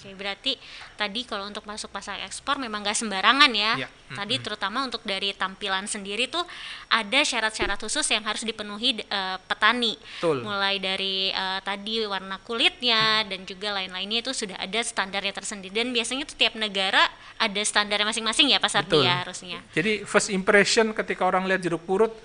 Oke, 0.00 0.16
berarti 0.16 0.56
tadi 0.96 1.28
kalau 1.28 1.44
untuk 1.44 1.68
masuk 1.68 1.92
pasar 1.92 2.24
ekspor 2.24 2.56
memang 2.56 2.80
nggak 2.80 2.96
sembarangan 2.96 3.52
ya. 3.52 3.84
Ya, 3.84 3.88
Tadi 4.16 4.40
terutama 4.40 4.80
untuk 4.80 5.04
dari 5.04 5.36
tampilan 5.36 5.84
sendiri 5.84 6.24
tuh 6.24 6.40
ada 6.88 7.20
syarat-syarat 7.20 7.76
khusus 7.76 8.08
yang 8.08 8.24
harus 8.24 8.40
dipenuhi 8.48 9.04
eh, 9.04 9.36
petani. 9.44 10.00
Betul. 10.00 10.40
Mulai 10.40 10.80
dari 10.80 11.28
eh, 11.28 11.60
tadi 11.60 12.00
warna 12.08 12.40
kulitnya 12.40 13.28
dan 13.28 13.44
juga 13.44 13.76
lain-lainnya 13.76 14.24
itu 14.24 14.32
sudah 14.32 14.56
ada 14.56 14.80
standarnya 14.80 15.36
tersendiri 15.36 15.76
dan 15.76 15.92
biasanya 15.92 16.24
tuh 16.24 16.40
tiap 16.40 16.56
negara 16.56 17.04
ada 17.36 17.60
standarnya 17.60 18.08
masing-masing 18.08 18.56
ya 18.56 18.58
pasar 18.58 18.88
Betul. 18.88 19.04
dia 19.04 19.20
harusnya. 19.20 19.60
Jadi 19.76 20.08
first 20.08 20.32
impression 20.32 20.96
ketika 20.96 21.28
orang 21.28 21.44
lihat 21.44 21.60
jeruk 21.60 21.84
purut, 21.84 22.16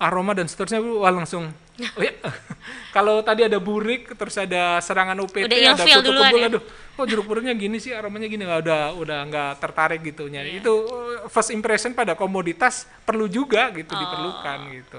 aroma 0.00 0.32
dan 0.32 0.48
seterusnya, 0.48 0.80
wah 0.80 1.12
langsung. 1.12 1.52
Oh 1.96 2.02
ya. 2.02 2.16
Kalau 2.96 3.20
tadi 3.20 3.44
ada 3.44 3.60
burik, 3.60 4.16
terus 4.16 4.40
ada 4.40 4.80
serangan 4.80 5.14
UPT, 5.20 5.44
Udah 5.44 5.76
ada 5.76 5.84
kutu 5.84 6.10
kebul, 6.10 6.40
ya? 6.40 6.48
aduh, 6.48 6.62
kok 6.96 7.06
purutnya 7.22 7.52
gini 7.52 7.76
sih, 7.76 7.90
aromanya 7.90 8.26
gini, 8.26 8.42
nggak 8.42 8.60
udah 8.62 8.82
udah 8.96 9.18
nggak 9.26 9.50
tertarik 9.58 10.00
gitu. 10.02 10.26
Iya. 10.26 10.60
Itu 10.60 10.72
uh, 10.86 11.26
first 11.26 11.50
impression 11.50 11.92
pada 11.92 12.12
komoditas 12.14 12.84
perlu 13.02 13.26
juga 13.26 13.70
gitu, 13.72 13.92
Oh. 13.92 13.98
diperlukan 13.98 14.58
gitu. 14.72 14.98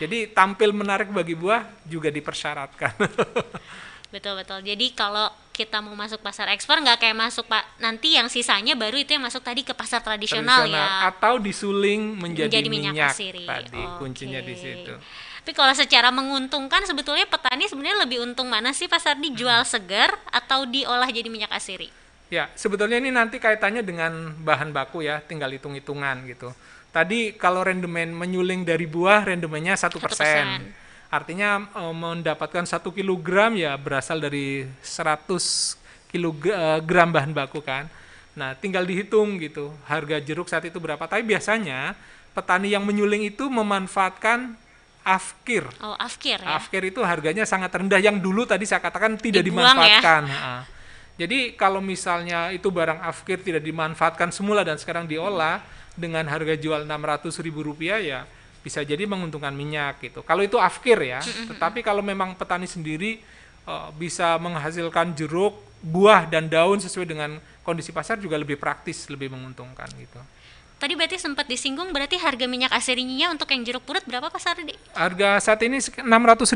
Jadi 0.00 0.30
tampil 0.30 0.70
menarik 0.70 1.08
bagi 1.08 1.32
buah 1.32 1.62
juga 1.84 2.08
dipersyaratkan. 2.08 2.92
Betul 4.12 4.36
betul. 4.36 4.60
Jadi 4.60 4.92
kalau 4.92 5.32
kita 5.56 5.80
mau 5.80 5.96
masuk 5.96 6.20
pasar 6.20 6.52
ekspor 6.52 6.76
nggak 6.84 7.00
kayak 7.00 7.16
masuk 7.16 7.48
pak 7.48 7.64
nanti 7.80 8.12
yang 8.12 8.28
sisanya 8.28 8.76
baru 8.76 9.00
itu 9.00 9.16
yang 9.16 9.24
masuk 9.24 9.40
tadi 9.40 9.64
ke 9.64 9.72
pasar 9.72 10.04
tradisional, 10.04 10.68
ya. 10.68 11.08
Atau 11.08 11.40
disuling 11.40 12.20
menjadi, 12.20 12.52
Menjadi 12.52 12.68
minyak 12.68 12.92
minyak, 12.92 13.12
asiri. 13.16 13.48
tadi 13.48 13.80
kuncinya 13.96 14.44
di 14.44 14.52
situ. 14.52 14.92
Tapi 15.42 15.58
kalau 15.58 15.74
secara 15.74 16.14
menguntungkan 16.14 16.86
sebetulnya 16.86 17.26
petani 17.26 17.66
sebenarnya 17.66 18.06
lebih 18.06 18.22
untung 18.22 18.46
mana 18.46 18.70
sih 18.70 18.86
pasar 18.86 19.18
Hmm. 19.18 19.26
dijual 19.26 19.66
segar 19.66 20.14
atau 20.30 20.62
diolah 20.62 21.10
jadi 21.10 21.26
minyak 21.26 21.50
asiri? 21.50 21.90
Ya, 22.30 22.46
sebetulnya 22.54 23.02
ini 23.02 23.10
nanti 23.10 23.42
kaitannya 23.42 23.82
dengan 23.82 24.38
bahan 24.38 24.70
baku 24.70 25.02
ya, 25.02 25.18
tinggal 25.18 25.50
hitung-hitungan 25.50 26.30
gitu. 26.30 26.54
Tadi 26.94 27.34
kalau 27.34 27.66
rendemen 27.66 28.14
menyuling 28.14 28.62
dari 28.62 28.86
buah, 28.86 29.26
rendemennya 29.34 29.74
satu 29.74 29.98
persen. 29.98 30.72
Artinya 31.10 31.66
eh, 31.74 31.90
mendapatkan 31.92 32.62
satu 32.62 32.94
kilogram 32.94 33.58
ya 33.58 33.74
berasal 33.74 34.22
dari 34.22 34.64
100 34.80 35.76
kilogram 36.08 37.08
bahan 37.10 37.34
baku 37.34 37.60
kan. 37.60 37.90
Nah, 38.32 38.54
tinggal 38.56 38.86
dihitung 38.86 39.36
gitu, 39.42 39.74
harga 39.90 40.16
jeruk 40.22 40.48
saat 40.48 40.64
itu 40.64 40.78
berapa. 40.78 41.02
Tapi 41.04 41.20
biasanya 41.26 41.98
petani 42.32 42.72
yang 42.72 42.86
menyuling 42.86 43.28
itu 43.28 43.50
memanfaatkan 43.50 44.56
afkir. 45.02 45.66
Oh, 45.82 45.94
afkir 45.98 46.38
ya. 46.38 46.58
Afkir 46.58 46.82
itu 46.88 47.02
harganya 47.02 47.44
sangat 47.46 47.70
rendah 47.74 47.98
yang 47.98 48.18
dulu 48.18 48.46
tadi 48.46 48.66
saya 48.66 48.82
katakan 48.82 49.18
tidak 49.18 49.42
Dibuang 49.42 49.62
ya. 49.62 50.00
dimanfaatkan. 50.00 50.22
Ha. 50.30 50.54
Jadi 51.20 51.54
kalau 51.54 51.84
misalnya 51.84 52.50
itu 52.50 52.72
barang 52.72 53.04
afkir 53.04 53.44
tidak 53.44 53.62
dimanfaatkan 53.62 54.32
semula 54.32 54.64
dan 54.64 54.80
sekarang 54.80 55.04
diolah 55.04 55.60
dengan 55.92 56.24
harga 56.24 56.56
jual 56.56 56.88
600 56.88 57.44
ribu 57.44 57.60
rupiah 57.60 58.00
ya 58.00 58.24
bisa 58.62 58.80
jadi 58.86 59.04
menguntungkan 59.04 59.52
minyak 59.52 59.98
gitu. 60.00 60.22
Kalau 60.22 60.40
itu 60.40 60.56
afkir 60.56 60.96
ya. 61.02 61.20
Tetapi 61.20 61.82
kalau 61.82 62.00
memang 62.00 62.38
petani 62.38 62.70
sendiri 62.70 63.18
eh, 63.66 63.88
bisa 63.98 64.38
menghasilkan 64.38 65.12
jeruk, 65.18 65.58
buah 65.82 66.30
dan 66.30 66.46
daun 66.46 66.78
sesuai 66.78 67.04
dengan 67.10 67.42
kondisi 67.66 67.90
pasar 67.90 68.22
juga 68.22 68.38
lebih 68.38 68.54
praktis, 68.56 69.10
lebih 69.10 69.34
menguntungkan 69.34 69.90
gitu. 69.98 70.22
Tadi 70.82 70.98
berarti 70.98 71.14
sempat 71.14 71.46
disinggung 71.46 71.94
berarti 71.94 72.18
harga 72.18 72.42
minyak 72.50 72.74
asirinya 72.74 73.30
untuk 73.30 73.46
yang 73.54 73.62
jeruk 73.62 73.86
purut 73.86 74.02
berapa 74.02 74.26
Pak 74.26 74.40
Sardi? 74.42 74.74
Harga 74.98 75.38
saat 75.38 75.62
ini 75.62 75.78
600 75.78 76.02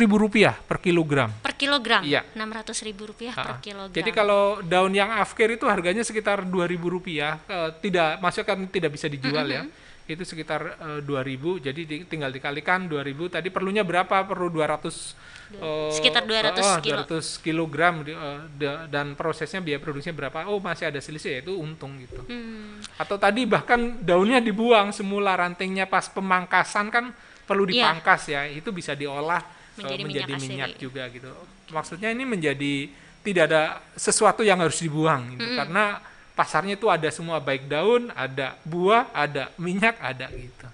ribu 0.02 0.18
rupiah 0.18 0.50
per 0.50 0.82
kilogram. 0.82 1.30
Per 1.30 1.54
kilogram? 1.54 2.02
Iya. 2.02 2.26
600 2.34 2.74
ribu 2.90 3.06
rupiah 3.06 3.30
per 3.38 3.62
kilogram. 3.62 3.94
Jadi 3.94 4.10
kalau 4.10 4.58
daun 4.66 4.90
yang 4.90 5.14
afkir 5.14 5.54
itu 5.54 5.70
harganya 5.70 6.02
sekitar 6.02 6.42
2.000 6.42 6.50
rupiah, 6.90 7.38
eh, 7.46 7.70
tidak 7.78 8.18
maksudnya 8.18 8.46
kan 8.50 8.58
tidak 8.66 8.98
bisa 8.98 9.06
dijual 9.06 9.46
ya. 9.46 9.62
Itu 10.06 10.22
sekitar 10.22 10.60
eh, 10.78 11.00
2.000. 11.02 11.58
Jadi 11.58 11.80
di- 11.82 12.04
tinggal 12.06 12.30
dikalikan 12.30 12.86
2.000. 12.86 13.26
Tadi 13.28 13.50
perlunya 13.50 13.82
berapa? 13.82 14.22
Perlu 14.22 14.48
200 14.48 15.18
eh, 15.50 15.90
Sekitar 15.90 16.22
200 16.22 16.54
eh, 16.54 16.78
kilo. 16.80 17.02
200 17.02 17.42
kilogram 17.42 17.94
di- 18.06 18.14
eh, 18.14 18.38
da- 18.54 18.86
dan 18.86 19.18
prosesnya 19.18 19.58
biaya 19.58 19.82
produksinya 19.82 20.14
berapa? 20.16 20.46
Oh, 20.46 20.62
masih 20.62 20.88
ada 20.88 21.02
selisih 21.02 21.30
ya 21.34 21.40
itu 21.42 21.58
untung 21.58 21.98
gitu. 21.98 22.22
Hmm, 22.22 22.78
Atau 22.94 23.18
tadi 23.18 23.42
bahkan 23.44 23.98
daunnya 23.98 24.38
dibuang 24.38 24.94
semula 24.94 25.34
rantingnya 25.34 25.84
pas 25.84 26.06
pemangkasan 26.06 26.86
kan 26.88 27.10
perlu 27.42 27.66
Iya. 27.66 27.90
dipangkas 27.90 28.22
ya. 28.30 28.46
Itu 28.46 28.70
bisa 28.70 28.94
diolah 28.94 29.42
Menjadi 29.76 30.02
menjadi, 30.08 30.32
minyak 30.40 30.48
minyak, 30.48 30.70
juga 30.78 31.02
gitu. 31.10 31.28
Maksudnya 31.68 32.08
ini 32.08 32.24
menjadi 32.24 32.88
tidak 33.20 33.44
ada 33.50 33.62
sesuatu 33.92 34.40
yang 34.40 34.62
harus 34.62 34.78
dibuang 34.78 35.34
gitu. 35.34 35.50
Karena 35.52 35.98
pasarnya 36.36 36.76
itu 36.76 36.86
ada 36.86 37.08
semua 37.08 37.40
baik 37.40 37.64
daun, 37.64 38.12
ada 38.12 38.54
buah, 38.62 39.08
ada 39.10 39.48
minyak, 39.56 39.96
ada 39.98 40.28
gitu. 40.30 40.68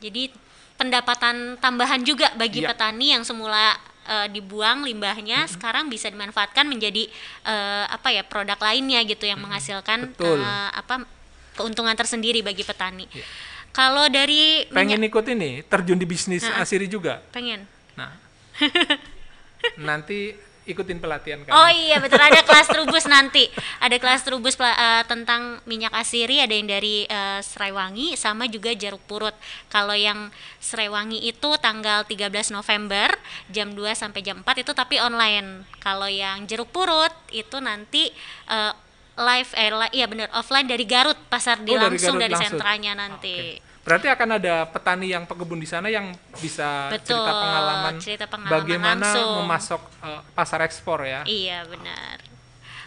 jadi 0.00 0.32
pendapatan 0.74 1.58
tambahan 1.58 2.00
juga 2.00 2.32
bagi 2.32 2.62
Iya. 2.64 2.70
petani 2.72 3.12
yang 3.12 3.26
semula 3.26 3.76
eh, 4.08 4.24
dibuang 4.32 4.88
limbahnya 4.88 5.44
sekarang 5.44 5.92
bisa 5.92 6.08
dimanfaatkan 6.08 6.64
menjadi 6.64 7.10
eh, 7.44 7.84
apa 7.86 8.08
ya 8.08 8.24
produk 8.24 8.56
lainnya 8.56 9.04
gitu 9.04 9.28
yang 9.28 9.36
menghasilkan 9.36 10.14
Betul. 10.16 10.40
eh, 10.40 10.70
apa 10.72 11.04
keuntungan 11.52 11.92
tersendiri 11.92 12.40
bagi 12.40 12.62
petani. 12.62 13.04
Iya. 13.10 13.26
Kalau 13.68 14.08
dari 14.08 14.64
Pengen 14.70 14.96
minyak 14.96 15.12
ikut 15.12 15.26
ini 15.28 15.50
terjun 15.62 15.98
di 15.98 16.06
bisnis 16.06 16.40
Ha-ha. 16.40 16.62
asiri 16.64 16.88
juga. 16.88 17.20
pengen. 17.30 17.66
Nah. 17.98 18.14
nanti 19.78 20.34
ikutin 20.68 20.98
pelatihan 20.98 21.40
kami. 21.40 21.50
Oh 21.50 21.66
iya 21.66 21.96
betul 21.96 22.16
ada 22.16 22.38
kelas 22.38 22.68
trubus 22.68 23.04
nanti. 23.04 23.48
Ada 23.78 23.96
kelas 23.96 24.20
trubus 24.22 24.52
pela- 24.52 24.76
eh, 24.76 25.04
tentang 25.04 25.58
minyak 25.64 25.90
asiri 25.92 26.38
ada 26.38 26.50
yang 26.50 26.66
dari 26.66 27.02
eh, 27.04 27.40
Serewangi 27.40 28.14
sama 28.14 28.44
juga 28.46 28.70
jeruk 28.72 29.00
purut. 29.02 29.32
Kalau 29.66 29.92
yang 29.92 30.28
Serewangi 30.58 31.20
itu 31.22 31.50
tanggal 31.56 32.04
13 32.04 32.28
November 32.50 33.08
jam 33.48 33.72
2 33.72 33.80
sampai 33.92 34.20
jam 34.20 34.38
4 34.38 34.60
itu 34.60 34.72
tapi 34.72 34.98
online. 34.98 35.64
Kalau 35.78 36.06
yang 36.06 36.44
jeruk 36.44 36.68
purut 36.68 37.10
itu 37.30 37.56
nanti 37.58 38.12
eh, 38.46 38.72
live 39.16 39.50
eh 39.52 39.70
li- 39.72 39.94
iya 39.94 40.06
benar 40.06 40.30
offline 40.32 40.64
dari 40.64 40.84
Garut 40.84 41.18
pasar 41.26 41.58
di 41.58 41.72
Oh, 41.72 41.80
dari 41.80 41.96
langsung 41.96 42.14
Garut 42.14 42.22
dari 42.22 42.34
langsung. 42.34 42.50
sentranya 42.54 42.92
nanti. 42.94 43.36
Oke. 43.56 43.66
Berarti 43.88 44.06
akan 44.06 44.28
ada 44.36 44.54
petani 44.68 45.08
yang 45.08 45.24
pekebun 45.24 45.56
di 45.56 45.64
sana 45.64 45.88
yang 45.88 46.12
bisa 46.36 46.92
Betul, 46.92 47.16
cerita 47.16 47.32
pengalaman, 47.32 47.94
cerita 47.96 48.26
pengalaman 48.28 48.52
bagaimana 48.54 49.08
langsung. 49.08 49.30
memasok 49.40 49.82
eh, 50.04 50.20
pasar 50.32 50.60
ekspor 50.62 51.02
ya. 51.02 51.24
Iya 51.24 51.64
benar. 51.64 52.20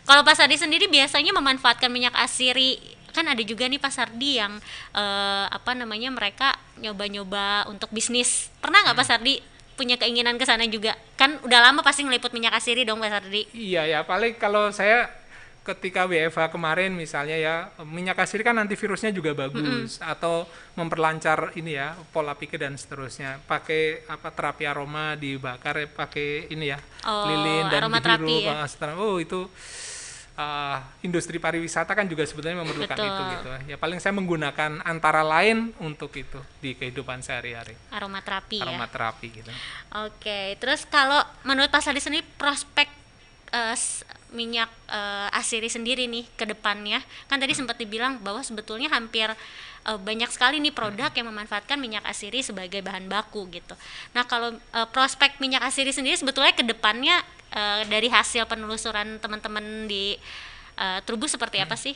Kalau 0.01 0.21
Pak 0.21 0.35
Sardi 0.35 0.57
sendiri 0.57 0.85
biasanya 0.85 1.33
memanfaatkan 1.33 1.89
minyak 1.89 2.13
asiri 2.15 2.77
kan 3.11 3.27
ada 3.27 3.43
juga 3.43 3.67
nih 3.67 3.75
Pak 3.75 3.91
Sardi 3.91 4.37
yang 4.37 4.55
eh, 4.93 5.45
apa 5.49 5.73
namanya 5.73 6.07
mereka 6.07 6.53
nyoba-nyoba 6.77 7.65
untuk 7.65 7.89
bisnis. 7.89 8.53
Pernah 8.61 8.85
nggak 8.85 8.93
Pak 8.93 9.01
Hmm. 9.01 9.11
Sardi 9.17 9.33
punya 9.73 9.97
keinginan 9.97 10.37
ke 10.37 10.45
sana 10.45 10.63
juga? 10.65 10.93
Kan 11.17 11.41
udah 11.41 11.59
lama 11.59 11.81
pasti 11.81 12.05
ngeliput 12.05 12.29
minyak 12.31 12.53
asiri 12.53 12.85
dong 12.85 13.01
Pak 13.01 13.09
Sardi. 13.09 13.49
Iya 13.51 13.83
ya, 13.83 13.99
paling 14.01 14.37
kalau 14.37 14.69
saya 14.69 15.09
ketika 15.61 16.03
WFH 16.03 16.49
kemarin 16.49 16.89
misalnya 16.91 17.37
ya 17.37 17.55
minyak 17.81 18.17
asiri 18.17 18.41
kan 18.41 18.57
antivirusnya 18.57 19.09
juga 19.09 19.29
bagus 19.31 20.01
atau 20.01 20.49
memperlancar 20.73 21.53
ini 21.53 21.77
ya 21.77 21.93
pola 22.09 22.33
pikir 22.33 22.57
dan 22.57 22.73
seterusnya. 22.73 23.37
Pakai 23.43 24.01
apa 24.05 24.29
terapi 24.29 24.65
aroma 24.65 25.13
dibakar 25.13 25.77
ya, 25.77 25.87
pakai 25.87 26.49
ini 26.49 26.65
ya 26.67 26.81
Oh, 27.03 27.25
lilin 27.25 27.69
dan 27.69 27.85
aromaterapi 27.85 28.25
dihirup, 28.25 28.49
ya. 28.51 28.65
setelah- 28.65 28.97
oh 28.97 29.17
itu 29.17 29.45
ah, 30.33 30.81
industri 31.01 31.37
pariwisata 31.37 31.91
kan 31.91 32.05
juga 32.05 32.25
sebetulnya 32.25 32.57
memerlukan 32.57 32.95
Betul. 32.95 33.05
itu 33.07 33.21
gitu. 33.31 33.49
Ya 33.67 33.77
paling 33.77 33.99
saya 33.99 34.13
menggunakan 34.13 34.81
antara 34.81 35.21
lain 35.21 35.77
untuk 35.77 36.09
itu 36.15 36.41
di 36.57 36.73
kehidupan 36.73 37.21
sehari-hari. 37.21 37.77
Aromaterapi 37.91 38.57
ya. 38.57 38.65
Aromaterapi 38.65 39.27
gitu. 39.31 39.51
Oke, 40.01 40.57
terus 40.57 40.85
kalau 40.85 41.21
menurut 41.43 41.69
Pak 41.69 41.83
Sardi 41.83 42.01
sendiri 42.01 42.25
prospek 42.35 42.89
eh, 43.51 43.75
s- 43.75 44.01
minyak 44.31 44.71
uh, 44.87 45.27
asiri 45.35 45.67
sendiri 45.67 46.07
nih 46.07 46.25
ke 46.39 46.47
depannya. 46.47 47.03
Kan 47.27 47.37
tadi 47.37 47.51
sempat 47.51 47.75
dibilang 47.75 48.19
bahwa 48.23 48.39
sebetulnya 48.41 48.87
hampir 48.87 49.27
uh, 49.87 49.99
banyak 49.99 50.31
sekali 50.31 50.57
nih 50.63 50.73
produk 50.73 51.11
yang 51.11 51.27
memanfaatkan 51.29 51.77
minyak 51.77 52.03
asiri 52.07 52.39
sebagai 52.41 52.79
bahan 52.79 53.11
baku 53.11 53.47
gitu. 53.51 53.75
Nah 54.15 54.23
kalau 54.25 54.55
uh, 54.55 54.87
prospek 54.89 55.37
minyak 55.43 55.63
asiri 55.67 55.91
sendiri 55.91 56.15
sebetulnya 56.15 56.55
ke 56.55 56.63
depannya 56.63 57.19
uh, 57.53 57.83
dari 57.85 58.07
hasil 58.07 58.47
penelusuran 58.47 59.19
teman-teman 59.19 59.85
di 59.85 60.15
uh, 60.79 61.03
Trubus 61.03 61.35
seperti 61.35 61.59
apa 61.59 61.75
sih? 61.75 61.93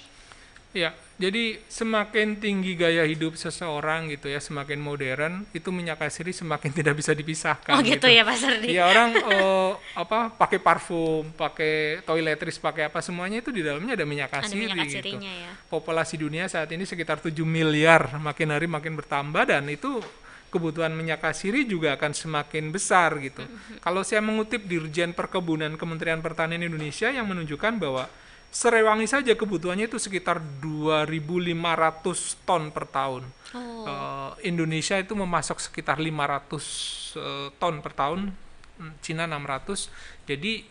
Ya, 0.76 0.91
jadi 1.15 1.63
semakin 1.71 2.43
tinggi 2.43 2.75
gaya 2.75 3.08
hidup 3.08 3.39
seseorang 3.39 4.12
gitu 4.12 4.28
ya, 4.28 4.43
semakin 4.43 4.84
modern, 4.84 5.47
itu 5.56 5.71
minyak 5.71 6.04
asiri 6.04 6.36
semakin 6.36 6.75
tidak 6.84 6.99
bisa 6.99 7.15
dipisahkan. 7.15 7.71
Oh 7.71 7.80
gitu, 7.80 8.04
gitu. 8.04 8.08
ya 8.12 8.28
Pak 8.28 8.36
Sardi. 8.36 8.67
Ya 8.75 8.84
orang 8.91 9.15
uh, 9.23 9.80
apa 9.95 10.36
pakai 10.36 10.60
parfum, 10.60 11.32
pakai 11.32 12.04
toiletries, 12.04 12.60
pakai 12.60 12.91
apa 12.91 12.99
semuanya 12.99 13.39
itu 13.39 13.56
di 13.56 13.63
dalamnya 13.63 13.95
ada 13.95 14.04
minyak 14.04 14.28
asiri 14.43 14.67
ada 14.67 14.75
minyak 14.75 14.88
gitu. 14.91 15.23
Ya. 15.23 15.56
Populasi 15.71 16.19
dunia 16.19 16.51
saat 16.51 16.67
ini 16.75 16.84
sekitar 16.84 17.23
7 17.23 17.32
miliar, 17.47 18.19
makin 18.19 18.51
hari 18.51 18.67
makin 18.67 18.99
bertambah 18.99 19.47
dan 19.47 19.71
itu 19.71 20.04
kebutuhan 20.51 20.91
minyak 20.91 21.23
asiri 21.23 21.63
juga 21.63 21.95
akan 21.95 22.12
semakin 22.12 22.75
besar 22.75 23.15
gitu. 23.23 23.43
Mm 23.43 23.56
-hmm. 23.56 23.78
Kalau 23.80 24.04
saya 24.04 24.19
mengutip 24.19 24.67
Dirjen 24.67 25.15
Perkebunan 25.15 25.80
Kementerian 25.80 26.19
Pertanian 26.19 26.63
Indonesia 26.63 27.08
yang 27.08 27.28
menunjukkan 27.28 27.80
bahwa 27.80 28.08
Serewangi 28.56 29.04
saja 29.04 29.36
kebutuhannya 29.36 29.91
itu 29.91 30.00
sekitar 30.00 30.39
2.500 30.63 32.48
ton 32.48 32.72
per 32.72 32.88
tahun. 32.88 33.28
Oh. 33.52 33.84
Uh, 33.84 34.32
Indonesia 34.48 34.96
itu 34.96 35.12
memasok 35.12 35.60
sekitar 35.60 36.00
500 36.00 36.08
uh, 36.08 36.56
eh, 36.56 37.48
ton 37.60 37.84
per 37.84 37.91
tahun, 37.91 38.32
hmm, 38.32 38.94
Cina 39.04 39.28
600. 39.28 39.91
Jadi 40.24 40.63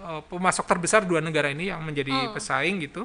uh, 0.00 0.24
pemasok 0.32 0.64
terbesar 0.64 1.04
dua 1.04 1.20
negara 1.20 1.52
ini 1.52 1.68
yang 1.68 1.84
menjadi 1.84 2.08
oh. 2.08 2.32
pesaing 2.32 2.80
gitu. 2.88 3.04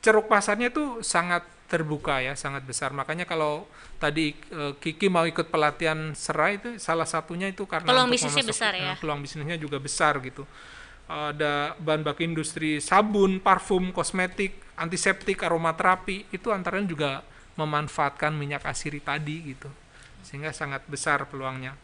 Ceruk 0.00 0.24
pasarnya 0.24 0.72
itu 0.72 1.04
sangat 1.04 1.44
terbuka 1.68 2.24
ya, 2.24 2.32
sangat 2.40 2.64
besar. 2.64 2.96
Makanya 2.96 3.28
kalau 3.28 3.68
tadi 4.00 4.32
uh, 4.56 4.72
Kiki 4.80 5.12
mau 5.12 5.28
ikut 5.28 5.52
pelatihan 5.52 6.16
serai 6.16 6.56
itu 6.56 6.80
salah 6.80 7.04
satunya 7.04 7.52
itu 7.52 7.68
karena 7.68 7.92
peluang 7.92 8.08
bisnisnya 8.08 8.44
besar 8.44 8.72
ya. 8.76 8.96
peluang 9.00 9.20
bisnisnya 9.24 9.56
juga 9.56 9.80
besar 9.80 10.20
gitu 10.20 10.44
ada 11.04 11.76
bahan 11.76 12.00
baku 12.00 12.24
industri 12.24 12.80
sabun, 12.80 13.38
parfum, 13.40 13.92
kosmetik, 13.92 14.56
antiseptik, 14.80 15.44
aromaterapi. 15.44 16.32
Itu 16.32 16.50
antaranya 16.50 16.88
juga 16.88 17.10
memanfaatkan 17.60 18.34
minyak 18.34 18.64
asiri 18.64 18.98
tadi 19.04 19.54
gitu. 19.54 19.68
Sehingga 20.24 20.50
sangat 20.50 20.82
besar 20.88 21.28
peluangnya. 21.28 21.76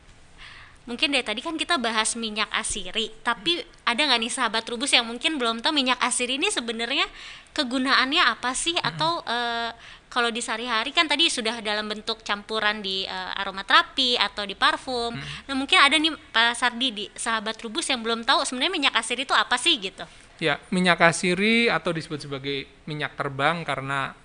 Mungkin 0.89 1.13
dari 1.13 1.23
tadi 1.23 1.45
kan 1.45 1.61
kita 1.61 1.77
bahas 1.77 2.17
minyak 2.17 2.49
asiri. 2.57 3.13
Tapi 3.21 3.61
ada 3.85 4.01
nggak 4.01 4.21
nih 4.25 4.33
sahabat 4.33 4.65
rubus 4.67 4.91
yang 4.97 5.05
mungkin 5.05 5.37
belum 5.37 5.61
tahu 5.61 5.77
minyak 5.77 6.01
asiri 6.01 6.41
ini 6.41 6.49
sebenarnya 6.49 7.05
kegunaannya 7.53 8.25
apa 8.25 8.57
sih? 8.57 8.75
Hmm. 8.75 8.89
atau 8.89 9.21
uh, 9.29 9.71
kalau 10.11 10.29
di 10.35 10.43
sehari-hari 10.43 10.91
kan 10.91 11.07
tadi 11.07 11.31
sudah 11.31 11.63
dalam 11.63 11.87
bentuk 11.87 12.27
campuran 12.27 12.83
di 12.83 13.07
uh, 13.07 13.39
aromaterapi 13.39 14.19
atau 14.19 14.43
di 14.43 14.59
parfum. 14.59 15.15
Hmm. 15.15 15.23
nah 15.47 15.55
mungkin 15.55 15.79
ada 15.79 15.95
nih 15.95 16.11
Pak 16.35 16.59
Sardi 16.59 16.89
di 16.91 17.05
sahabat 17.15 17.63
rubus 17.63 17.87
yang 17.87 18.03
belum 18.03 18.27
tahu 18.27 18.43
sebenarnya 18.43 18.75
minyak 18.75 18.95
asiri 18.99 19.23
itu 19.23 19.33
apa 19.33 19.55
sih 19.55 19.79
gitu? 19.79 20.03
Ya 20.43 20.59
minyak 20.75 20.99
asiri 20.99 21.71
atau 21.71 21.95
disebut 21.95 22.27
sebagai 22.27 22.67
minyak 22.91 23.15
terbang 23.15 23.63
karena 23.63 24.19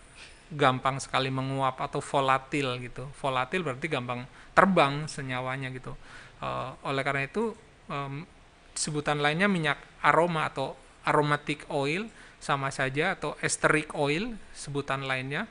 gampang 0.50 0.98
sekali 0.98 1.30
menguap 1.30 1.78
atau 1.78 2.02
volatil 2.02 2.82
gitu. 2.82 3.06
Volatil 3.21 3.62
berarti 3.62 3.86
gampang 3.86 4.26
terbang 4.58 5.06
senyawanya 5.06 5.69
gitu. 5.69 5.93
Uh, 6.41 6.74
oleh 6.82 7.06
karena 7.06 7.30
itu 7.30 7.54
um, 7.93 8.26
sebutan 8.74 9.21
lainnya 9.21 9.45
minyak 9.45 9.78
aroma 10.02 10.50
atau 10.50 10.74
aromatic 11.06 11.69
oil 11.69 12.10
sama 12.41 12.74
saja 12.74 13.13
atau 13.13 13.38
esteric 13.41 13.93
oil 13.93 14.34
sebutan 14.54 15.06
lainnya 15.06 15.45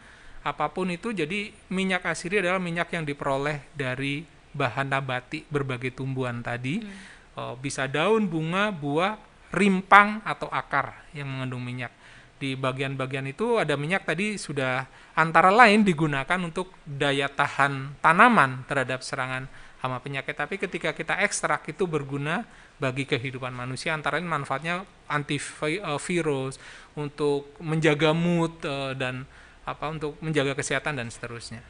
apa 0.44 0.68
pun 0.68 0.92
itu 0.92 1.16
jadi 1.16 1.48
minyak 1.72 2.04
asiri 2.04 2.44
adalah 2.44 2.60
minyak 2.60 2.92
yang 2.92 3.08
diperoleh 3.08 3.64
dari 3.72 4.28
bahan 4.52 4.92
nabati 4.92 5.48
berbagai 5.48 5.96
tumbuhan 5.96 6.44
tadi. 6.44 6.84
Hmm. 6.84 6.92
uh, 7.40 7.54
bisa 7.58 7.88
daun 7.88 8.28
bunga 8.28 8.68
buah 8.70 9.16
rimpang 9.50 10.20
atau 10.22 10.46
akar 10.52 11.08
yang 11.16 11.26
mengandung 11.32 11.64
minyak. 11.64 11.90
Di 12.36 12.54
bagian-bagian 12.60 13.24
itu 13.30 13.56
ada 13.56 13.72
minyak 13.78 14.04
tadi 14.04 14.36
sudah 14.36 14.84
antara 15.16 15.48
lain 15.48 15.80
digunakan 15.86 16.36
untuk 16.42 16.76
daya 16.84 17.30
tahan 17.30 17.96
tanaman 18.04 18.68
terhadap 18.68 19.00
serangan 19.00 19.48
hama 19.80 20.02
penyakit. 20.02 20.34
Tapi 20.36 20.60
ketika 20.60 20.92
kita 20.92 21.24
ekstrak 21.24 21.64
itu 21.70 21.88
berguna 21.88 22.44
bagi 22.76 23.06
kehidupan 23.06 23.54
manusia 23.54 23.94
antara 23.94 24.18
lain 24.18 24.26
manfaatnya 24.26 24.82
antivirus 25.06 26.58
untuk 26.98 27.54
menjaga 27.62 28.10
mood 28.10 28.58
eh, 28.66 28.92
dan 28.98 29.24
apa 29.64 29.84
untuk 29.88 30.16
menjaga 30.20 30.56
kesehatan 30.56 31.00
dan 31.00 31.08
seterusnya 31.08 31.64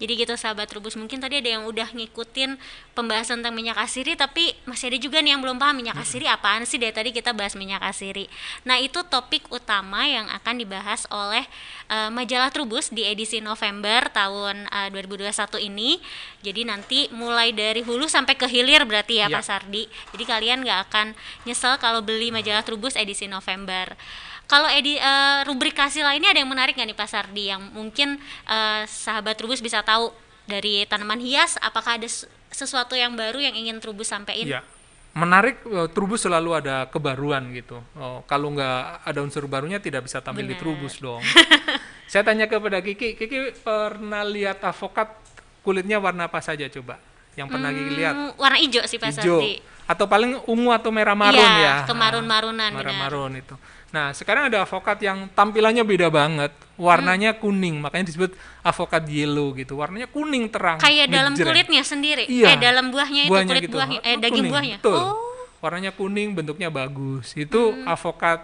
jadi 0.00 0.16
gitu 0.16 0.32
sahabat 0.32 0.72
Rubus 0.72 0.96
mungkin 0.96 1.20
tadi 1.20 1.44
ada 1.44 1.60
yang 1.60 1.68
udah 1.68 1.92
ngikutin 1.92 2.56
pembahasan 2.96 3.44
tentang 3.44 3.52
minyak 3.52 3.76
asiri 3.76 4.16
tapi 4.16 4.56
masih 4.64 4.88
ada 4.88 4.98
juga 4.98 5.20
nih 5.20 5.36
yang 5.36 5.44
belum 5.44 5.60
paham 5.60 5.76
minyak 5.76 6.00
asiri 6.00 6.24
apaan 6.24 6.64
sih 6.64 6.80
dari 6.80 6.96
tadi 6.96 7.12
kita 7.12 7.36
bahas 7.36 7.52
minyak 7.52 7.84
asiri. 7.84 8.24
Nah, 8.64 8.80
itu 8.80 9.04
topik 9.04 9.44
utama 9.52 10.08
yang 10.08 10.24
akan 10.32 10.56
dibahas 10.56 11.04
oleh 11.12 11.44
uh, 11.92 12.08
majalah 12.08 12.48
Trubus 12.48 12.88
di 12.88 13.04
edisi 13.04 13.44
November 13.44 14.08
tahun 14.08 14.72
uh, 14.72 14.88
2021 14.88 15.68
ini. 15.68 16.00
Jadi 16.40 16.64
nanti 16.64 16.98
mulai 17.12 17.52
dari 17.52 17.84
hulu 17.84 18.08
sampai 18.08 18.40
ke 18.40 18.48
hilir 18.48 18.88
berarti 18.88 19.20
ya, 19.20 19.28
ya. 19.28 19.36
Pak 19.36 19.44
Sardi. 19.44 19.84
Jadi 20.16 20.24
kalian 20.24 20.64
nggak 20.64 20.80
akan 20.88 21.12
nyesel 21.44 21.76
kalau 21.76 22.00
beli 22.00 22.32
majalah 22.32 22.64
Trubus 22.64 22.96
edisi 22.96 23.28
November. 23.28 23.92
Kalau 24.50 24.66
edi 24.66 24.98
uh, 24.98 25.46
rubrikasi 25.46 26.02
lainnya 26.02 26.34
ada 26.34 26.42
yang 26.42 26.50
menarik 26.50 26.74
nggak 26.74 26.90
nih 26.90 26.98
Pak 26.98 27.06
Sardi 27.06 27.54
yang 27.54 27.70
mungkin 27.70 28.18
uh, 28.50 28.82
sahabat 28.82 29.38
Trubus 29.38 29.62
bisa 29.62 29.78
tahu 29.86 30.10
dari 30.50 30.82
tanaman 30.90 31.22
hias 31.22 31.54
apakah 31.62 32.02
ada 32.02 32.10
sesuatu 32.50 32.98
yang 32.98 33.14
baru 33.14 33.38
yang 33.38 33.54
ingin 33.54 33.78
Trubus 33.78 34.10
sampaikan? 34.10 34.58
Ya, 34.58 34.66
menarik 35.14 35.62
uh, 35.70 35.86
Trubus 35.86 36.26
selalu 36.26 36.58
ada 36.58 36.90
kebaruan 36.90 37.46
gitu. 37.54 37.78
Oh, 37.94 38.26
kalau 38.26 38.50
nggak 38.50 39.06
ada 39.06 39.22
unsur 39.22 39.46
barunya 39.46 39.78
tidak 39.78 40.10
bisa 40.10 40.18
tampil 40.18 40.42
Bener. 40.42 40.58
di 40.58 40.60
Trubus 40.60 40.98
dong. 40.98 41.22
Saya 42.10 42.26
tanya 42.26 42.50
kepada 42.50 42.82
Kiki, 42.82 43.14
Kiki 43.14 43.54
pernah 43.62 44.26
lihat 44.26 44.66
avokat 44.66 45.14
kulitnya 45.62 46.02
warna 46.02 46.26
apa 46.26 46.42
saja 46.42 46.66
coba? 46.66 46.98
Yang 47.38 47.54
pernah 47.54 47.70
hmm, 47.70 47.78
Kiki 47.78 47.92
lihat? 47.94 48.14
Warna 48.34 48.58
hijau 48.58 48.82
sih 48.90 48.98
Pak 48.98 49.14
Sardi. 49.14 49.62
Atau 49.86 50.10
paling 50.10 50.38
ungu 50.46 50.70
atau 50.74 50.90
merah 50.90 51.14
marun 51.14 51.38
iya, 51.38 51.86
ya? 51.86 51.86
kemarun-marunan. 51.86 52.70
Merah 52.74 52.94
marun 52.94 53.38
itu. 53.38 53.54
Nah, 53.90 54.14
sekarang 54.14 54.46
ada 54.46 54.62
avokat 54.62 55.02
yang 55.02 55.26
tampilannya 55.34 55.82
beda 55.82 56.08
banget. 56.10 56.54
Warnanya 56.78 57.36
hmm. 57.36 57.40
kuning, 57.42 57.76
makanya 57.82 58.08
disebut 58.08 58.32
avokat 58.62 59.04
yellow 59.10 59.52
gitu. 59.52 59.76
Warnanya 59.76 60.06
kuning 60.08 60.48
terang. 60.48 60.78
Kayak 60.78 61.10
dalam 61.10 61.34
kulitnya 61.34 61.82
sendiri. 61.82 62.24
Iya. 62.30 62.54
Eh, 62.54 62.58
dalam 62.58 62.88
buahnya 62.94 63.28
itu 63.28 63.32
buahnya 63.34 63.50
kulit 63.52 63.62
gitu. 63.66 63.76
buahnya, 63.76 63.98
eh 64.00 64.16
daging 64.16 64.46
kuning, 64.46 64.52
buahnya. 64.54 64.76
Betul. 64.80 64.96
Oh. 64.96 65.18
Warnanya 65.60 65.92
kuning, 65.92 66.32
bentuknya 66.32 66.72
bagus. 66.72 67.36
Itu 67.36 67.74
hmm. 67.74 67.84
avokat 67.84 68.40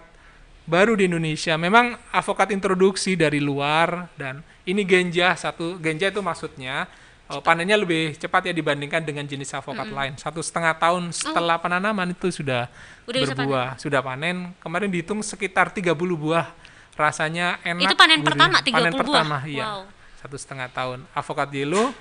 baru 0.66 0.98
di 0.98 1.06
Indonesia. 1.08 1.54
Memang 1.56 1.96
avokat 2.10 2.50
introduksi 2.52 3.14
dari 3.14 3.38
luar 3.38 4.10
dan 4.18 4.42
ini 4.66 4.82
genja 4.82 5.32
satu. 5.38 5.78
Genja 5.78 6.10
itu 6.10 6.20
maksudnya 6.20 6.90
uh, 7.30 7.42
panennya 7.42 7.76
lebih 7.78 8.14
cepat 8.16 8.50
ya 8.50 8.54
dibandingkan 8.54 9.02
dengan 9.02 9.26
jenis 9.26 9.50
avokat 9.54 9.88
mm 9.90 9.96
lain. 9.96 10.12
Satu 10.18 10.40
setengah 10.42 10.74
tahun 10.78 11.10
setelah 11.10 11.58
oh. 11.58 11.62
penanaman 11.62 12.12
itu 12.14 12.30
sudah 12.30 12.70
Udah 13.06 13.20
berbuah, 13.32 13.66
panen. 13.74 13.82
sudah 13.82 14.00
panen. 14.02 14.36
Kemarin 14.62 14.88
dihitung 14.90 15.20
sekitar 15.22 15.70
30 15.74 15.94
buah. 15.96 16.52
Rasanya 16.96 17.60
enak. 17.60 17.92
Itu 17.92 17.96
panen 17.98 18.20
gurih. 18.22 18.28
pertama 18.32 18.56
30 18.62 18.72
panen 18.72 18.92
buah. 18.92 19.00
pertama, 19.02 19.38
iya. 19.44 19.64
Wow. 19.66 19.82
Satu 20.22 20.36
setengah 20.38 20.68
tahun. 20.72 20.98
Avokat 21.12 21.48
yellow 21.52 21.92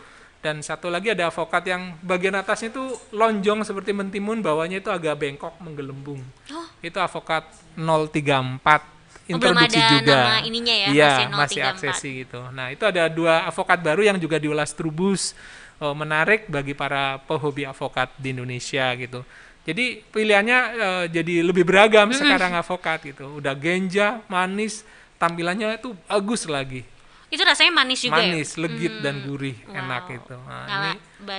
dan 0.45 0.61
satu 0.61 0.93
lagi 0.93 1.09
ada 1.09 1.25
avokat 1.33 1.65
yang 1.65 1.97
bagian 2.05 2.37
atasnya 2.37 2.69
itu 2.69 2.93
lonjong 3.09 3.65
seperti 3.65 3.97
mentimun, 3.97 4.45
bawahnya 4.45 4.77
itu 4.77 4.93
agak 4.93 5.17
bengkok 5.17 5.57
menggelembung. 5.57 6.21
Oh. 6.53 6.67
Itu 6.85 7.01
avokat 7.01 7.49
034 7.73 8.94
introduksi 9.25 9.77
belum 9.77 9.85
ada 9.85 9.93
juga. 9.97 10.15
Nama 10.15 10.37
ininya 10.45 10.75
ya, 10.75 10.87
iya, 10.93 11.13
masih, 11.13 11.25
masih 11.33 11.61
aksesi 11.65 12.09
gitu. 12.25 12.41
Nah, 12.53 12.69
itu 12.69 12.83
ada 12.85 13.09
dua 13.09 13.45
avokat 13.49 13.79
baru 13.81 14.01
yang 14.05 14.17
juga 14.21 14.37
diulas 14.37 14.71
Trubus 14.71 15.33
uh, 15.81 15.93
menarik 15.97 16.47
bagi 16.47 16.77
para 16.77 17.19
pehobi 17.25 17.65
avokat 17.65 18.13
di 18.17 18.33
Indonesia 18.33 18.93
gitu. 18.95 19.25
Jadi 19.65 20.05
pilihannya 20.13 20.59
uh, 20.77 21.05
jadi 21.09 21.41
lebih 21.41 21.65
beragam 21.65 22.05
mm 22.05 22.13
-hmm. 22.13 22.21
sekarang 22.21 22.53
avokat 22.53 22.99
gitu. 23.01 23.41
Udah 23.41 23.57
genja, 23.57 24.21
manis, 24.29 24.85
tampilannya 25.17 25.81
itu 25.81 25.97
bagus 26.05 26.45
lagi 26.45 26.94
itu 27.33 27.41
rasanya 27.41 27.73
manis 27.73 27.99
juga 28.05 28.21
ya? 28.21 28.31
manis 28.31 28.49
ya? 28.53 28.59
legit 28.65 28.93
hmm. 28.97 29.03
dan 29.03 29.15
gurih 29.25 29.57
wow. 29.65 29.79
enak 29.81 30.03
itu 30.13 30.37
nah, 30.45 30.65
ini 30.65 30.91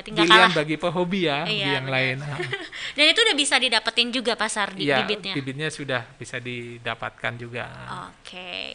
pilihan 0.03 0.27
kalah. 0.27 0.51
bagi 0.51 0.77
pehobi 0.77 1.21
ya 1.31 1.39
iya, 1.47 1.79
yang 1.79 1.87
lain 1.87 2.17
dan 2.97 3.05
itu 3.07 3.21
udah 3.23 3.37
bisa 3.39 3.55
didapetin 3.61 4.09
juga 4.11 4.33
pasar 4.35 4.75
di 4.75 4.91
ya, 4.91 5.03
bibitnya 5.05 5.33
bibitnya 5.37 5.69
sudah 5.71 6.03
bisa 6.19 6.43
didapatkan 6.43 7.33
juga 7.39 7.65
oke 8.11 8.25
okay. 8.27 8.67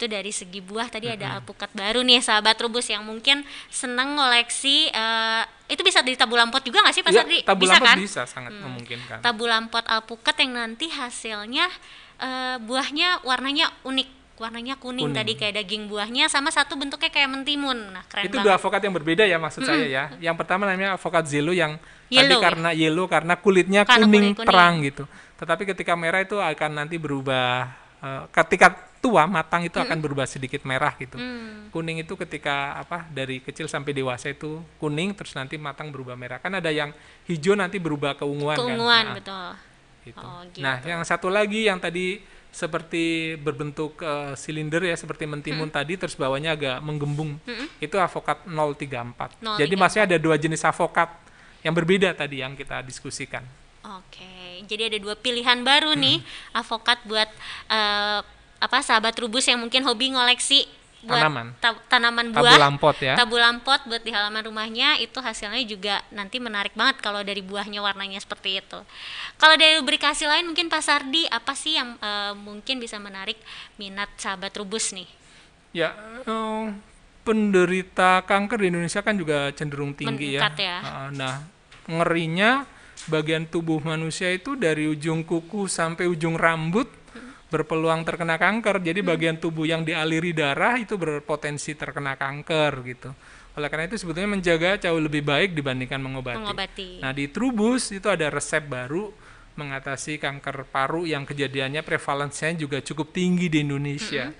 Itu 0.00 0.08
dari 0.08 0.32
segi 0.32 0.64
buah 0.64 0.88
tadi 0.88 1.12
ada 1.12 1.36
alpukat 1.36 1.76
baru 1.76 2.00
nih 2.00 2.24
sahabat 2.24 2.56
Trubus 2.56 2.88
yang 2.88 3.04
mungkin 3.04 3.44
seneng 3.68 4.16
ngoleksi 4.16 4.88
eh, 4.88 5.44
itu 5.68 5.84
bisa 5.84 6.00
di 6.00 6.16
tabu 6.16 6.40
lampot 6.40 6.64
juga 6.64 6.80
nggak 6.80 6.94
sih 6.96 7.04
Pak 7.04 7.12
Ya, 7.12 7.20
Sardi? 7.20 7.38
tabu 7.44 7.68
bisa 7.68 7.76
lampot 7.76 7.88
kan? 7.92 7.96
bisa 8.00 8.22
sangat 8.24 8.52
memungkinkan. 8.56 9.20
Tabu 9.20 9.44
lampot 9.44 9.84
alpukat 9.84 10.40
yang 10.40 10.56
nanti 10.56 10.88
hasilnya 10.88 11.68
eh, 12.16 12.56
buahnya 12.64 13.28
warnanya 13.28 13.68
unik. 13.84 14.08
Warnanya 14.40 14.80
kuning, 14.80 15.04
Kuning. 15.04 15.18
tadi 15.20 15.32
kayak 15.36 15.60
daging 15.60 15.84
buahnya 15.84 16.32
sama 16.32 16.48
satu 16.48 16.72
bentuknya 16.72 17.12
kayak 17.12 17.28
mentimun. 17.28 17.92
Nah, 17.92 18.00
keren 18.08 18.24
itu 18.24 18.40
banget. 18.40 18.46
dua 18.48 18.54
avokat 18.56 18.80
yang 18.80 18.94
berbeda 18.96 19.24
ya 19.28 19.36
maksud 19.36 19.68
saya 19.68 19.84
ya. 19.84 20.04
Yang 20.16 20.36
pertama 20.40 20.64
namanya 20.64 20.96
avokat 20.96 21.28
zelo 21.28 21.52
yang 21.52 21.76
tadi 21.76 22.16
Yellow 22.16 22.40
ya? 22.40 22.44
karena 22.48 22.68
yellow 22.72 23.04
karena 23.04 23.34
kulitnya 23.36 23.84
Karena 23.84 24.08
kuning, 24.08 24.32
kuning-kuning. 24.32 24.48
terang 24.48 24.74
gitu. 24.80 25.04
Tetapi 25.36 25.62
ketika 25.76 25.92
merah 25.92 26.24
itu 26.24 26.40
akan 26.40 26.70
nanti 26.72 26.96
berubah 26.96 27.68
eh, 28.00 28.22
ketika 28.32 28.72
tua 29.00 29.28
matang 29.28 29.64
itu 29.64 29.76
akan 29.76 29.96
berubah 30.00 30.24
sedikit 30.24 30.64
merah 30.64 30.96
gitu. 30.96 31.20
Hmm. 31.20 31.68
Kuning 31.68 32.00
itu 32.00 32.16
ketika 32.16 32.80
apa 32.80 33.04
dari 33.12 33.44
kecil 33.44 33.68
sampai 33.68 33.92
dewasa 33.92 34.32
itu 34.32 34.64
kuning 34.80 35.12
terus 35.12 35.36
nanti 35.36 35.60
matang 35.60 35.92
berubah 35.92 36.16
merah. 36.16 36.40
Kan 36.40 36.56
ada 36.56 36.72
yang 36.72 36.96
hijau 37.28 37.52
nanti 37.52 37.76
berubah 37.76 38.16
keunguan, 38.16 38.56
Keunguan, 38.56 39.04
kan. 39.04 39.04
Nah, 39.04 39.16
betul. 39.20 39.48
gitu. 40.00 40.24
Oh, 40.24 40.40
gitu. 40.48 40.64
Nah, 40.64 40.80
yang 40.80 41.04
satu 41.04 41.28
lagi 41.28 41.68
yang 41.68 41.76
tadi 41.76 42.39
seperti 42.50 43.34
berbentuk 43.38 44.02
eh, 44.02 44.34
silinder 44.34 44.82
ya 44.82 44.94
seperti 44.98 45.24
mentimun 45.24 45.70
tadi 45.70 45.94
terus 45.94 46.18
bawahnya 46.18 46.54
agak 46.58 46.78
menggembung. 46.82 47.38
Itu 47.78 47.96
avokat 47.96 48.44
034. 48.46 49.38
Jadi 49.58 49.74
034. 49.74 49.82
masih 49.82 50.00
ada 50.04 50.16
dua 50.18 50.36
jenis 50.36 50.62
avokat 50.66 51.08
yang 51.62 51.74
berbeda 51.76 52.10
tadi 52.12 52.42
yang 52.42 52.56
kita 52.56 52.82
diskusikan. 52.82 53.44
Oke, 53.80 54.60
jadi 54.68 54.92
ada 54.92 54.98
dua 55.00 55.16
pilihan 55.16 55.64
baru 55.64 55.96
Hmm. 55.96 56.02
nih 56.04 56.16
avokat 56.52 57.00
buat 57.08 57.30
eh, 57.68 58.20
apa 58.60 58.78
sahabat 58.84 59.16
rubus 59.16 59.48
yang 59.48 59.56
mungkin 59.56 59.80
hobi 59.88 60.12
ngoleksi 60.12 60.68
buat 61.00 61.16
Tanaman. 61.16 61.46
ta- 61.56 61.80
tanaman 61.88 62.26
Tabu 62.28 62.44
buah. 62.44 62.58
lampot 62.60 62.96
ya. 63.00 63.14
Tabu 63.16 63.36
lampot 63.40 63.80
buat 63.88 64.02
di 64.04 64.12
halaman 64.12 64.44
rumahnya 64.44 65.00
itu 65.00 65.16
hasilnya 65.16 65.64
juga 65.64 66.04
nanti 66.12 66.36
menarik 66.36 66.76
banget 66.76 67.00
kalau 67.00 67.24
dari 67.24 67.40
buahnya 67.40 67.80
warnanya 67.80 68.20
seperti 68.20 68.60
itu. 68.60 68.78
Kalau 69.36 69.54
dari 69.56 69.80
lubrikasi 69.80 70.28
lain 70.28 70.44
mungkin 70.44 70.68
Pak 70.68 70.82
Sardi 70.84 71.24
apa 71.26 71.56
sih 71.56 71.80
yang 71.80 71.96
eh, 71.96 72.36
mungkin 72.36 72.76
bisa 72.76 73.00
menarik 73.00 73.40
minat 73.76 74.12
sahabat 74.20 74.52
rubus 74.54 74.92
nih? 74.92 75.08
Ya, 75.72 75.96
eh, 76.20 76.64
penderita 77.24 78.20
kanker 78.26 78.58
di 78.60 78.66
Indonesia 78.68 79.00
kan 79.00 79.14
juga 79.14 79.48
cenderung 79.54 79.94
tinggi 79.94 80.36
ya. 80.36 80.44
Meningkat 80.44 80.56
ya. 80.58 80.76
Ah, 80.82 81.08
Nah, 81.08 81.34
ngerinya 81.86 82.66
bagian 83.08 83.48
tubuh 83.48 83.80
manusia 83.80 84.28
itu 84.28 84.52
dari 84.54 84.84
ujung 84.84 85.24
kuku 85.24 85.64
sampai 85.64 86.04
ujung 86.04 86.36
rambut 86.36 86.84
berpeluang 87.50 88.06
terkena 88.06 88.38
kanker. 88.38 88.80
Jadi 88.80 89.02
bagian 89.02 89.36
tubuh 89.36 89.66
yang 89.66 89.82
dialiri 89.82 90.32
darah 90.32 90.78
itu 90.78 90.94
berpotensi 90.96 91.74
terkena 91.74 92.14
kanker 92.16 92.72
gitu. 92.86 93.10
Oleh 93.58 93.66
karena 93.66 93.90
itu 93.90 93.98
sebetulnya 93.98 94.30
menjaga 94.38 94.78
jauh 94.78 95.02
lebih 95.02 95.26
baik 95.26 95.58
dibandingkan 95.58 95.98
mengobati. 95.98 96.38
Mengobati. 96.38 96.90
Nah, 97.02 97.10
di 97.10 97.26
Trubus 97.26 97.90
itu 97.90 98.06
ada 98.06 98.30
resep 98.30 98.62
baru 98.62 99.10
mengatasi 99.58 100.22
kanker 100.22 100.70
paru 100.70 101.04
yang 101.04 101.26
kejadiannya 101.26 101.82
prevalensinya 101.82 102.54
juga 102.56 102.78
cukup 102.80 103.10
tinggi 103.10 103.50
di 103.50 103.66
Indonesia. 103.66 104.30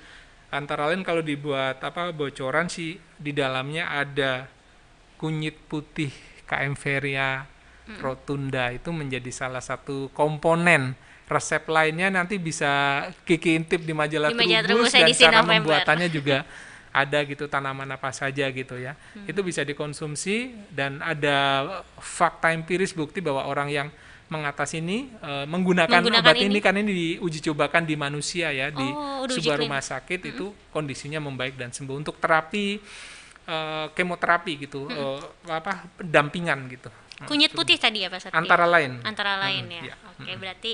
Antara 0.51 0.89
lain 0.91 1.03
kalau 1.03 1.23
dibuat 1.23 1.83
apa 1.83 2.15
bocoran 2.15 2.71
sih 2.71 2.99
di 3.19 3.35
dalamnya 3.35 3.91
ada 3.91 4.47
kunyit 5.19 5.59
putih 5.69 6.11
Kaempferia 6.47 7.47
rotunda 7.99 8.71
itu 8.71 8.91
menjadi 8.95 9.31
salah 9.31 9.63
satu 9.63 10.11
komponen. 10.15 10.95
Resep 11.31 11.63
lainnya 11.65 12.11
nanti 12.11 12.37
bisa 12.37 12.69
Kiki 13.23 13.55
intip 13.55 13.81
di 13.81 13.95
majalah 13.95 14.29
Di 14.29 14.37
majalah 14.37 14.67
Trubus 14.67 14.91
Trubus 14.91 15.15
dan 15.15 15.15
cara 15.23 15.39
November. 15.39 15.55
pembuatannya 15.55 16.09
juga 16.19 16.39
ada 16.91 17.19
gitu 17.23 17.47
tanaman 17.47 17.87
apa 17.87 18.11
saja 18.11 18.51
gitu 18.51 18.75
ya. 18.75 18.99
Hmm. 19.15 19.31
Itu 19.31 19.41
bisa 19.41 19.63
dikonsumsi 19.63 20.37
dan 20.69 20.99
ada 20.99 21.63
fakta 21.97 22.51
empiris 22.51 22.91
bukti 22.91 23.23
bahwa 23.23 23.47
orang 23.47 23.71
yang 23.71 23.89
mengatasi 24.27 24.79
ini 24.79 25.07
eh, 25.17 25.43
menggunakan, 25.45 26.03
Menggunakan 26.03 26.23
obat 26.23 26.35
ini. 26.37 26.51
ini. 26.51 26.59
kan 26.59 26.75
ini 26.75 26.91
diuji 26.91 27.39
cobakan 27.45 27.83
di 27.83 27.95
manusia 27.95 28.51
ya 28.51 28.71
di 28.71 28.83
Oh, 28.85 29.23
uji 29.23 29.39
sebuah 29.39 29.59
rumah 29.61 29.79
sakit 29.81 30.21
itu 30.25 30.51
kondisinya 30.69 31.19
membaik 31.19 31.55
dan 31.55 31.71
sembuh 31.71 31.95
untuk 31.95 32.19
terapi 32.19 32.79
eh, 33.45 33.87
kemoterapi 33.89 34.53
gitu 34.61 34.87
eh, 34.87 35.19
apa 35.47 35.87
pendampingan 35.95 36.59
gitu. 36.69 36.91
Kunyit 37.21 37.53
putih 37.53 37.77
tadi 37.77 38.01
ya 38.01 38.09
Pak 38.09 38.19
Sardi? 38.19 38.35
Antara 38.35 38.65
lain. 38.65 38.99
antara 39.05 39.37
lain 39.39 39.63
Hmm, 39.65 39.77
ya. 39.77 39.83
iya. 39.85 39.95
Oke, 40.11 40.33
berarti 40.37 40.73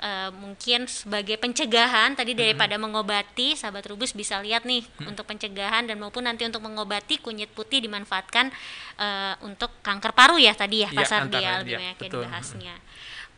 eh, 0.00 0.30
mungkin 0.34 0.88
sebagai 0.88 1.36
pencegahan 1.36 2.16
tadi 2.16 2.32
daripada 2.32 2.74
mengobati, 2.80 3.54
sahabat 3.54 3.86
rubus 3.86 4.16
bisa 4.16 4.40
lihat 4.40 4.64
nih 4.66 4.82
untuk 5.06 5.28
pencegahan 5.28 5.86
dan 5.86 6.00
maupun 6.00 6.26
nanti 6.26 6.42
untuk 6.48 6.64
mengobati 6.64 7.20
kunyit 7.20 7.52
putih 7.52 7.84
dimanfaatkan 7.84 8.50
eh, 8.98 9.34
untuk 9.46 9.70
kanker 9.84 10.12
paru 10.16 10.40
ya 10.40 10.56
tadi 10.56 10.82
ya 10.84 10.90
ya 10.90 11.06
lain, 11.54 11.60
lebih 11.62 11.74
iya, 11.76 11.78
banyak 11.78 11.96
betul. 12.00 12.22
dibahasnya. 12.24 12.74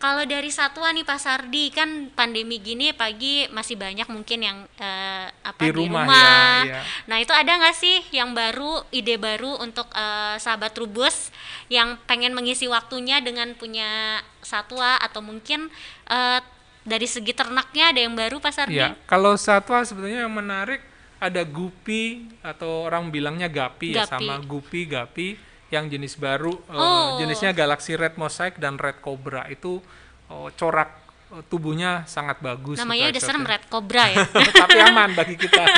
Kalau 0.03 0.27
dari 0.27 0.51
satwa 0.51 0.91
nih 0.91 1.07
Pak 1.07 1.21
Sardi 1.23 1.71
kan 1.71 2.11
pandemi 2.11 2.59
gini 2.59 2.91
pagi 2.91 3.47
masih 3.55 3.79
banyak 3.79 4.11
mungkin 4.11 4.43
yang 4.43 4.59
eh, 4.75 5.31
apa 5.31 5.63
Di 5.63 5.71
di 5.71 5.79
rumah, 5.79 6.03
rumah. 6.03 6.67
ya, 6.67 6.75
iya. 6.75 6.81
Nah 7.07 7.23
itu 7.23 7.31
ada 7.31 7.47
nggak 7.55 7.77
sih 7.79 8.03
yang 8.11 8.35
baru 8.35 8.83
ide 8.91 9.15
baru 9.15 9.63
untuk 9.63 9.87
eh, 9.95 10.35
sahabat 10.43 10.75
rubus 10.75 11.31
yang 11.71 11.95
pengen 12.11 12.35
mengisi 12.35 12.67
waktunya 12.67 13.23
dengan 13.23 13.55
punya 13.55 14.19
satwa 14.43 14.99
atau 14.99 15.23
mungkin 15.23 15.71
eh, 16.11 16.43
dari 16.83 17.07
segi 17.07 17.31
ternaknya 17.31 17.95
ada 17.95 18.01
yang 18.03 18.19
baru 18.19 18.43
Pak 18.43 18.51
Sardi? 18.59 18.83
Ya, 18.83 18.99
kalau 19.07 19.39
satwa 19.39 19.87
sebetulnya 19.87 20.27
yang 20.27 20.35
menarik 20.35 20.83
ada 21.23 21.47
gupi 21.47 22.27
atau 22.43 22.91
orang 22.91 23.07
bilangnya 23.15 23.47
gapi, 23.47 23.95
ya 23.95 24.03
Gapi. 24.03 24.27
sama 24.27 24.43
gupi 24.43 24.91
gapi 24.91 25.39
yang 25.73 25.89
jenis 25.89 26.21
baru 26.21 26.53
eh, 26.69 26.77
Oh. 26.77 27.17
jenisnya 27.17 27.51
Galaxy 27.51 27.97
Red 27.97 28.21
Mosaic 28.21 28.61
dan 28.61 28.77
Red 28.77 29.01
Cobra 29.01 29.49
itu 29.49 29.81
oh, 30.29 30.49
corak 30.53 30.93
eh, 31.33 31.43
tubuhnya 31.49 32.05
sangat 32.05 32.45
bagus. 32.45 32.77
Namanya 32.77 33.09
gitu 33.09 33.13
udah 33.17 33.23
serem. 33.25 33.45
Red 33.49 33.65
Cobra 33.67 34.05
ya. 34.13 34.23
tapi 34.63 34.79
aman 34.79 35.11
bagi 35.17 35.35
kita. 35.35 35.65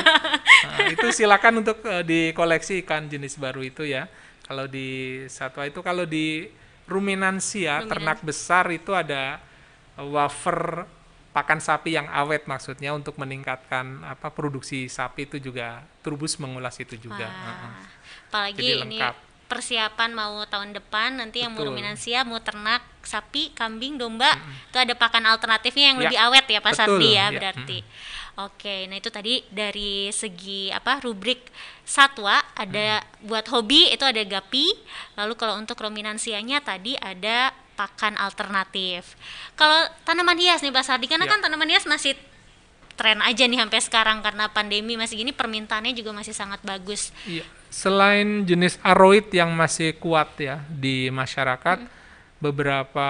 Nah, 0.64 0.88
itu 0.88 1.12
silakan 1.12 1.60
untuk 1.60 1.84
eh, 1.84 2.00
dikoleksi 2.02 2.80
ikan 2.82 3.04
jenis 3.06 3.36
baru 3.36 3.60
itu 3.62 3.84
ya. 3.84 4.08
Kalau 4.42 4.64
di 4.64 5.22
satwa 5.28 5.62
itu 5.64 5.78
kalau 5.80 6.02
di 6.04 6.48
ruminansia 6.84 7.80
Ruminans- 7.80 7.88
ternak 7.88 8.18
besar 8.20 8.64
itu 8.72 8.92
ada 8.92 9.38
wafer 9.96 10.84
pakan 11.30 11.58
sapi 11.58 11.98
yang 11.98 12.06
awet 12.08 12.46
maksudnya 12.46 12.94
untuk 12.94 13.18
meningkatkan 13.18 14.06
apa 14.06 14.30
produksi 14.30 14.86
sapi 14.86 15.26
itu 15.26 15.36
juga 15.42 15.82
Trubus 16.00 16.38
mengulas 16.38 16.78
itu 16.78 16.94
juga. 16.96 17.26
Wah, 17.26 17.74
apalagi 18.30 18.56
Jadi 18.56 18.70
ini 18.70 18.80
lengkap. 18.98 19.14
Persiapan 19.54 20.10
mau 20.10 20.42
tahun 20.50 20.74
depan 20.74 21.22
nanti 21.22 21.46
yang 21.46 21.54
mau 21.54 21.62
Betul. 21.62 21.70
ruminansia 21.70 22.26
mau 22.26 22.42
ternak 22.42 22.82
sapi, 23.06 23.54
kambing, 23.54 23.94
domba 23.94 24.34
itu 24.72 24.78
ada 24.82 24.90
pakan 24.98 25.30
alternatifnya 25.30 25.94
yang 25.94 25.98
Ya, 26.00 26.02
lebih 26.10 26.18
awet 26.18 26.44
ya 26.50 26.58
Pak 26.58 26.72
betul, 26.74 26.80
Sardi 26.82 27.08
ya 27.14 27.14
ya, 27.14 27.26
berarti. 27.38 27.78
Oke, 28.34 28.90
nah 28.90 28.98
itu 28.98 29.14
tadi 29.14 29.46
dari 29.46 30.10
segi 30.10 30.66
apa 30.74 30.98
rubrik 30.98 31.38
satwa 31.86 32.42
ada 32.58 32.98
buat 33.22 33.46
hobi 33.54 33.94
itu 33.94 34.02
ada 34.02 34.18
gapi, 34.26 34.74
lalu 35.14 35.38
kalau 35.38 35.54
untuk 35.54 35.78
ruminansianya 35.78 36.58
tadi 36.58 36.98
ada 36.98 37.54
pakan 37.78 38.18
alternatif. 38.18 39.14
Kalau 39.54 39.86
tanaman 40.02 40.34
hias 40.34 40.66
nih 40.66 40.74
Pak 40.74 40.82
Sardi 40.82 41.06
karena 41.06 41.30
Ya. 41.30 41.38
kan 41.38 41.46
tanaman 41.46 41.70
hias 41.70 41.86
masih 41.86 42.18
tren 42.98 43.22
aja 43.22 43.46
nih 43.46 43.58
sampai 43.58 43.80
sekarang 43.82 44.18
karena 44.22 44.50
pandemi 44.50 44.94
masih 44.94 45.18
gini 45.18 45.30
permintaannya 45.34 45.94
juga 45.94 46.10
masih 46.10 46.34
sangat 46.34 46.58
bagus. 46.66 47.14
Iya. 47.26 47.46
Selain 47.74 48.46
jenis 48.46 48.78
aroid 48.86 49.34
yang 49.34 49.50
masih 49.50 49.98
kuat 49.98 50.38
ya 50.38 50.62
di 50.70 51.10
masyarakat, 51.10 51.82
beberapa 52.38 53.08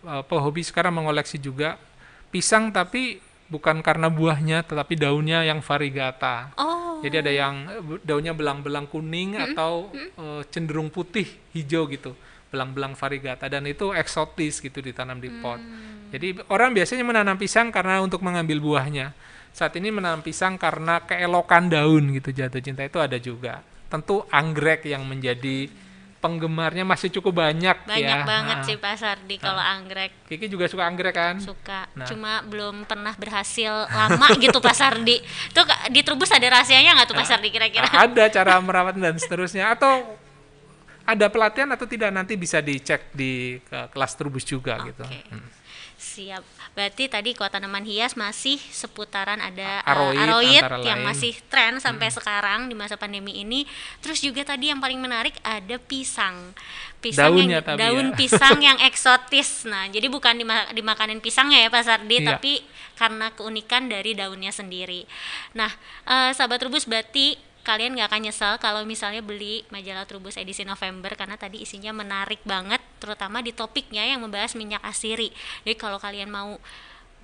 eh, 0.00 0.24
pehobi 0.24 0.64
sekarang 0.64 0.96
mengoleksi 0.96 1.36
juga 1.36 1.76
pisang 2.32 2.72
tapi 2.72 3.20
bukan 3.52 3.84
karena 3.84 4.08
buahnya 4.08 4.64
tetapi 4.64 4.96
daunnya 4.96 5.44
yang 5.44 5.60
variegata. 5.60 6.56
Oh. 6.56 7.04
Jadi 7.04 7.20
ada 7.20 7.32
yang 7.36 7.54
eh, 7.68 8.00
daunnya 8.00 8.32
belang-belang 8.32 8.88
kuning 8.88 9.36
atau 9.36 9.92
eh, 9.92 10.40
cenderung 10.48 10.88
putih 10.88 11.28
hijau 11.52 11.84
gitu, 11.92 12.16
belang-belang 12.48 12.96
variegata 12.96 13.44
dan 13.52 13.68
itu 13.68 13.92
eksotis 13.92 14.64
gitu 14.64 14.80
ditanam 14.80 15.20
di 15.20 15.28
pot. 15.28 15.60
Jadi 16.16 16.40
orang 16.48 16.72
biasanya 16.72 17.04
menanam 17.04 17.36
pisang 17.36 17.68
karena 17.68 18.00
untuk 18.00 18.24
mengambil 18.24 18.56
buahnya. 18.56 19.12
Saat 19.52 19.76
ini 19.76 19.92
menanam 19.92 20.24
pisang 20.24 20.56
karena 20.56 21.04
keelokan 21.04 21.68
daun 21.68 22.08
gitu 22.16 22.32
jatuh 22.32 22.60
cinta 22.64 22.88
itu 22.88 22.96
ada 22.96 23.20
juga. 23.20 23.60
Tentu 23.92 24.24
anggrek 24.32 24.88
yang 24.88 25.04
menjadi 25.04 25.68
penggemarnya 26.22 26.86
masih 26.86 27.10
cukup 27.18 27.42
banyak, 27.42 27.74
Banyak 27.82 27.98
ya. 27.98 28.22
banget 28.22 28.56
Nah, 28.62 28.64
sih 28.64 28.76
Pak 28.78 28.94
Sardi 28.94 29.36
kalau 29.42 29.58
anggrek 29.58 30.14
Kiki 30.30 30.46
juga 30.46 30.70
suka 30.70 30.86
anggrek 30.86 31.12
kan? 31.18 31.36
suka. 31.42 31.90
Nah. 31.98 32.06
Cuma 32.06 32.46
belum 32.46 32.86
pernah 32.86 33.10
berhasil 33.18 33.90
lama 33.90 34.30
gitu 34.40 34.62
Pak 34.62 34.72
Sardi. 34.72 35.18
Tuh 35.50 35.66
di 35.90 36.00
Trubus 36.06 36.30
ada 36.30 36.46
rahasianya 36.46 36.94
nggak 36.94 37.08
tuh 37.10 37.18
Pak 37.18 37.26
Sardi 37.26 37.50
kira-kira? 37.50 37.90
Nah, 37.90 38.06
ada 38.06 38.24
cara 38.30 38.54
merawat 38.62 38.94
dan 38.94 39.18
seterusnya 39.18 39.74
atau 39.74 40.14
ada 41.02 41.26
pelatihan 41.26 41.66
atau 41.74 41.90
tidak 41.90 42.14
nanti 42.14 42.38
bisa 42.38 42.62
dicek 42.62 43.10
di 43.10 43.58
ke 43.58 43.90
kelas 43.90 44.14
Trubus 44.14 44.46
juga 44.46 44.78
gitu. 44.86 45.02
Oke. 45.02 45.26
Hmm. 45.26 45.61
Siap. 46.12 46.42
Berarti 46.72 47.08
tadi 47.08 47.32
kalau 47.32 47.48
tanaman 47.48 47.84
hias 47.84 48.12
masih 48.14 48.60
seputaran 48.68 49.40
ada 49.40 49.80
uh, 49.80 49.90
Aroid 49.92 50.18
aroid 50.18 50.60
antara 50.60 50.76
yang 50.84 51.00
lain. 51.00 51.08
masih 51.08 51.32
tren 51.48 51.80
sampai 51.80 52.08
sekarang 52.08 52.68
di 52.68 52.76
masa 52.76 52.96
pandemi 52.96 53.40
ini. 53.40 53.64
Terus 54.00 54.20
juga 54.20 54.44
tadi 54.44 54.68
yang 54.68 54.76
paling 54.76 55.00
menarik 55.00 55.32
ada 55.40 55.76
pisang. 55.80 56.52
Pisang 57.00 57.32
Daunnya 57.32 57.64
yang 57.64 57.76
daun 57.80 58.08
ya. 58.12 58.16
pisang 58.16 58.58
yang 58.60 58.78
eksotis. 58.88 59.64
Nah, 59.64 59.88
jadi 59.88 60.06
bukan 60.06 60.36
dima- 60.36 60.68
dimakanin 60.70 61.18
pisangnya 61.18 61.64
ya 61.64 61.68
Pak 61.68 61.82
Sardi, 61.82 62.20
Iya. 62.20 62.36
tapi 62.36 62.60
karena 62.94 63.32
keunikan 63.32 63.88
dari 63.88 64.12
daunnya 64.12 64.52
sendiri. 64.52 65.08
Nah, 65.56 65.72
eh, 66.06 66.30
sahabat 66.30 66.62
Rubus 66.62 66.86
berarti 66.86 67.34
kalian 67.62 67.94
nggak 67.94 68.10
akan 68.10 68.22
nyesel 68.26 68.54
kalau 68.58 68.82
misalnya 68.82 69.22
beli 69.22 69.62
majalah 69.70 70.02
Trubus 70.06 70.34
edisi 70.34 70.66
November 70.66 71.14
karena 71.14 71.38
tadi 71.38 71.62
isinya 71.62 71.94
menarik 71.94 72.42
banget 72.42 72.82
terutama 72.98 73.38
di 73.38 73.54
topiknya 73.54 74.02
yang 74.02 74.22
membahas 74.22 74.58
minyak 74.58 74.82
asiri. 74.82 75.30
Jadi 75.62 75.74
kalau 75.78 76.02
kalian 76.02 76.30
mau 76.30 76.58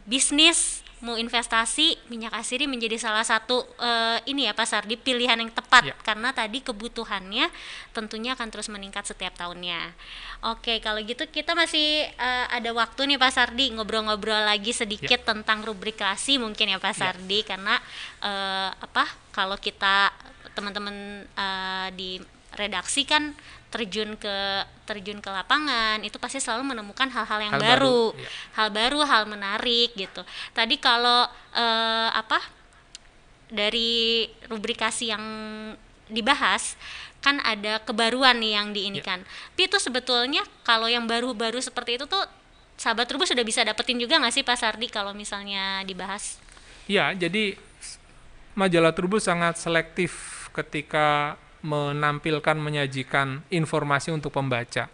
bisnis 0.06 0.86
mau 0.98 1.14
investasi 1.14 1.94
minyak 2.10 2.34
asiri 2.34 2.66
menjadi 2.66 2.98
salah 2.98 3.22
satu 3.22 3.62
eh, 3.78 4.18
ini 4.26 4.46
ya 4.46 4.52
pasar 4.52 4.82
di 4.82 4.98
pilihan 4.98 5.38
yang 5.38 5.50
tepat 5.50 5.82
Ya. 5.84 5.94
karena 6.02 6.34
tadi 6.34 6.58
kebutuhannya 6.58 7.46
tentunya 7.94 8.34
akan 8.34 8.48
terus 8.50 8.66
meningkat 8.66 9.06
setiap 9.06 9.30
tahunnya. 9.34 9.94
Oke 10.42 10.78
kalau 10.82 10.98
gitu 11.02 11.22
kita 11.26 11.54
masih 11.54 12.06
eh, 12.08 12.46
ada 12.50 12.70
waktu 12.74 13.06
nih 13.08 13.18
Pak 13.18 13.30
Sardi 13.30 13.70
ngobrol-ngobrol 13.74 14.42
lagi 14.42 14.74
sedikit 14.74 15.22
tentang 15.22 15.62
rubrikasi 15.62 16.38
mungkin 16.38 16.74
ya 16.74 16.78
Pak 16.78 16.94
Ya. 16.94 17.14
Sardi 17.14 17.46
karena 17.46 17.78
eh, 18.20 18.70
apa 18.74 19.06
kalau 19.30 19.54
kita 19.56 20.10
teman-teman 20.54 20.94
eh, 21.24 21.88
di 21.94 22.10
redaksi 22.58 23.06
kan 23.06 23.38
terjun 23.70 24.18
ke 24.18 24.66
terjun 24.88 25.22
ke 25.22 25.30
lapangan 25.30 26.02
itu 26.02 26.16
pasti 26.18 26.42
selalu 26.42 26.74
menemukan 26.74 27.06
hal-hal 27.06 27.38
yang 27.38 27.54
Hal 27.54 27.62
baru, 27.62 28.10
baru, 28.10 28.18
iya. 28.18 28.28
hal 28.58 28.68
baru, 28.74 29.00
hal 29.04 29.22
menarik 29.30 29.90
gitu. 29.94 30.22
Tadi 30.56 30.76
kalau 30.82 31.28
eh, 31.54 32.10
apa 32.10 32.42
dari 33.48 34.26
rubrikasi 34.50 35.14
yang 35.14 35.24
dibahas 36.08 36.76
kan 37.20 37.42
ada 37.44 37.82
kebaruan 37.82 38.38
nih 38.40 38.52
yang 38.56 38.68
diinikan. 38.72 39.20
Tapi 39.54 39.68
itu 39.68 39.78
sebetulnya 39.78 40.42
kalau 40.64 40.86
yang 40.88 41.04
baru-baru 41.04 41.58
seperti 41.58 42.00
itu 42.00 42.04
tuh 42.06 42.24
sahabat 42.78 43.10
Rubus 43.10 43.34
sudah 43.34 43.42
bisa 43.42 43.66
dapetin 43.66 43.98
juga 43.98 44.16
nggak 44.22 44.32
sih 44.32 44.44
Pak 44.46 44.56
Sardi 44.56 44.86
kalau 44.88 45.12
misalnya 45.12 45.82
dibahas? 45.82 46.38
Ya, 46.88 47.12
jadi 47.12 47.58
majalah 48.54 48.94
Trubus 48.94 49.26
sangat 49.26 49.58
selektif 49.60 50.46
ketika 50.54 51.36
menampilkan 51.62 52.56
menyajikan 52.56 53.42
informasi 53.50 54.14
untuk 54.14 54.30
pembaca. 54.34 54.86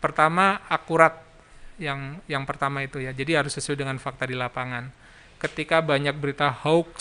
Pertama, 0.00 0.64
akurat 0.68 1.20
yang 1.80 2.20
yang 2.28 2.44
pertama 2.44 2.84
itu 2.84 3.00
ya. 3.00 3.12
Jadi 3.12 3.36
harus 3.36 3.52
sesuai 3.56 3.80
dengan 3.80 3.96
fakta 4.00 4.28
di 4.28 4.36
lapangan. 4.36 4.88
Ketika 5.40 5.80
banyak 5.80 6.12
berita 6.16 6.52
hoax 6.52 6.96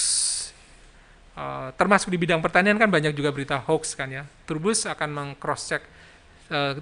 eh, 1.36 1.70
termasuk 1.76 2.12
di 2.12 2.20
bidang 2.20 2.40
pertanian 2.40 2.80
kan 2.80 2.88
banyak 2.88 3.12
juga 3.16 3.32
berita 3.32 3.60
hoax 3.60 3.96
kan 3.96 4.12
ya. 4.12 4.24
Trubus 4.48 4.88
akan 4.88 5.10
meng-cross 5.12 5.62
check 5.76 5.84
eh, 6.52 6.80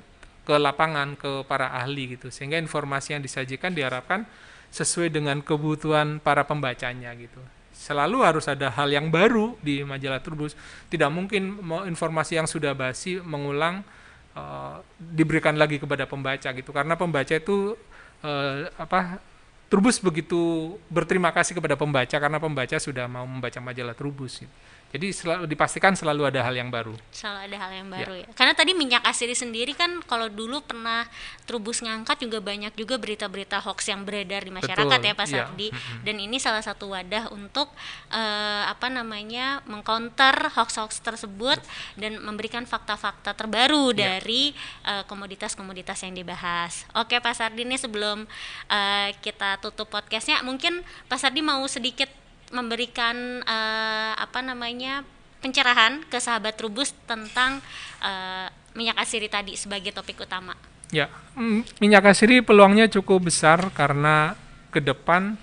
ke 0.47 0.55
lapangan 0.55 1.19
ke 1.19 1.43
para 1.43 1.75
ahli 1.75 2.15
gitu 2.15 2.31
sehingga 2.31 2.55
informasi 2.55 3.19
yang 3.19 3.21
disajikan 3.21 3.75
diharapkan 3.75 4.23
sesuai 4.71 5.11
dengan 5.11 5.43
kebutuhan 5.43 6.23
para 6.23 6.47
pembacanya 6.47 7.11
gitu 7.19 7.43
selalu 7.77 8.25
harus 8.25 8.49
ada 8.49 8.73
hal 8.73 8.89
yang 8.89 9.13
baru 9.13 9.53
di 9.61 9.85
majalah 9.85 10.17
Trubus 10.17 10.57
tidak 10.89 11.13
mungkin 11.13 11.61
informasi 11.85 12.41
yang 12.41 12.49
sudah 12.49 12.73
basi 12.73 13.21
mengulang 13.21 13.85
eh, 14.33 14.75
diberikan 14.97 15.53
lagi 15.55 15.77
kepada 15.77 16.09
pembaca 16.09 16.49
gitu 16.49 16.73
karena 16.73 16.97
pembaca 16.97 17.33
itu 17.37 17.77
eh, 18.25 18.67
apa 18.75 19.21
Trubus 19.67 19.99
begitu 19.99 20.73
berterima 20.87 21.27
kasih 21.35 21.51
kepada 21.51 21.75
pembaca 21.75 22.15
karena 22.15 22.39
pembaca 22.39 22.79
sudah 22.79 23.03
mau 23.05 23.27
membaca 23.27 23.59
majalah 23.59 23.91
Trubus 23.91 24.39
gitu. 24.39 24.53
Jadi 24.91 25.07
selalu 25.11 25.43
dipastikan 25.51 25.93
selalu 25.93 26.31
ada 26.31 26.41
hal 26.47 26.55
yang 26.55 26.71
baru 26.71 26.95
selalu 27.11 27.39
ada 27.51 27.57
hal 27.59 27.71
yang 27.75 27.87
baru 27.91 28.13
ya. 28.23 28.27
Karena 28.33 28.53
tadi 28.55 28.71
minyak 28.71 29.03
asiri 29.03 29.35
sendiri 29.35 29.75
kan 29.75 29.99
kalau 30.05 30.31
dulu 30.31 30.63
pernah 30.63 31.03
Trubus 31.47 31.79
ngangkat 31.79 32.27
juga 32.27 32.43
banyak 32.43 32.75
juga 32.75 32.99
berita-berita 32.99 33.63
hoax 33.63 33.87
yang 33.87 34.03
beredar 34.03 34.43
di 34.43 34.51
masyarakat 34.51 34.99
Betul, 34.99 35.07
ya 35.07 35.13
Pak 35.15 35.27
iya. 35.27 35.35
Sardi. 35.47 35.67
Dan 36.03 36.15
ini 36.19 36.37
salah 36.39 36.59
satu 36.59 36.91
wadah 36.91 37.31
untuk 37.31 37.71
eh, 38.11 38.63
apa 38.67 38.91
namanya 38.91 39.63
mengcounter 39.63 40.51
hoax-hoax 40.55 40.99
tersebut 40.99 41.59
dan 41.95 42.19
memberikan 42.19 42.67
fakta-fakta 42.67 43.31
terbaru 43.31 43.95
Iya. 43.95 44.19
dari 44.19 44.51
eh, 44.83 45.03
komoditas-komoditas 45.07 46.03
yang 46.03 46.13
dibahas. 46.15 46.83
Oke 46.97 47.19
Pak 47.23 47.35
Sardi 47.35 47.63
ini 47.63 47.79
sebelum 47.79 48.27
eh, 48.67 49.09
kita 49.23 49.59
tutup 49.63 49.87
podcastnya 49.87 50.43
mungkin 50.43 50.83
Pak 51.07 51.19
Sardi 51.19 51.39
mau 51.39 51.63
sedikit 51.69 52.09
memberikan 52.51 53.43
eh, 53.43 54.13
apa 54.15 54.39
namanya 54.39 55.03
pencerahan 55.43 56.01
ke 56.07 56.17
sahabat 56.17 56.57
Trubus 56.57 56.93
tentang 57.05 57.61
eh, 58.01 58.47
minyak 58.73 58.97
asiri 59.01 59.27
tadi 59.29 59.57
sebagai 59.57 59.93
topik 59.93 60.21
utama. 60.21 60.53
Ya, 60.93 61.11
mm, 61.35 61.83
minyak 61.83 62.07
asiri 62.07 62.39
peluangnya 62.39 62.87
cukup 62.87 63.27
besar 63.27 63.59
karena 63.75 64.37
ke 64.71 64.79
depan 64.79 65.35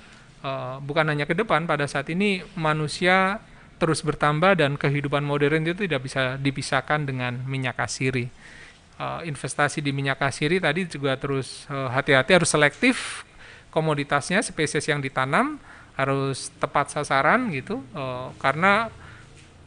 eh, 0.42 0.76
bukan 0.80 1.04
hanya 1.08 1.28
ke 1.28 1.34
depan 1.36 1.68
pada 1.68 1.86
saat 1.86 2.08
ini 2.10 2.42
manusia 2.56 3.40
terus 3.74 4.06
bertambah 4.06 4.54
dan 4.54 4.78
kehidupan 4.78 5.26
modern 5.26 5.66
itu 5.66 5.84
tidak 5.84 6.06
bisa 6.06 6.40
dipisahkan 6.40 7.04
dengan 7.04 7.42
minyak 7.44 7.76
asiri. 7.78 8.30
Eh, 8.94 9.20
investasi 9.26 9.82
di 9.82 9.90
minyak 9.90 10.22
asiri 10.22 10.62
tadi 10.62 10.86
juga 10.86 11.18
terus 11.18 11.66
hati-hati 11.68 12.30
harus 12.32 12.50
selektif 12.50 13.26
komoditasnya, 13.74 14.38
spesies 14.38 14.86
yang 14.86 15.02
ditanam 15.02 15.58
harus 15.94 16.50
tepat 16.58 16.90
sasaran 16.90 17.50
gitu 17.54 17.82
eh, 17.94 18.28
karena 18.42 18.90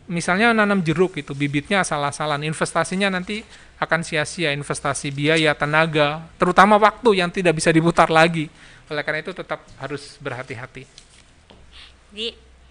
misalnya 0.08 0.56
nanam 0.56 0.80
jeruk 0.80 1.20
itu 1.20 1.36
bibitnya 1.36 1.84
asal-asalan 1.84 2.44
investasinya 2.48 3.12
nanti 3.12 3.44
akan 3.78 4.02
sia-sia 4.02 4.56
investasi 4.56 5.13
biaya 5.13 5.54
tenaga 5.54 6.26
terutama 6.42 6.82
waktu 6.82 7.22
yang 7.22 7.30
tidak 7.30 7.60
bisa 7.60 7.70
diputar 7.70 8.10
lagi. 8.10 8.50
Oleh 8.88 9.04
karena 9.04 9.20
itu 9.20 9.36
tetap 9.36 9.68
harus 9.78 10.16
berhati-hati. 10.24 10.88
Jadi 12.10 12.28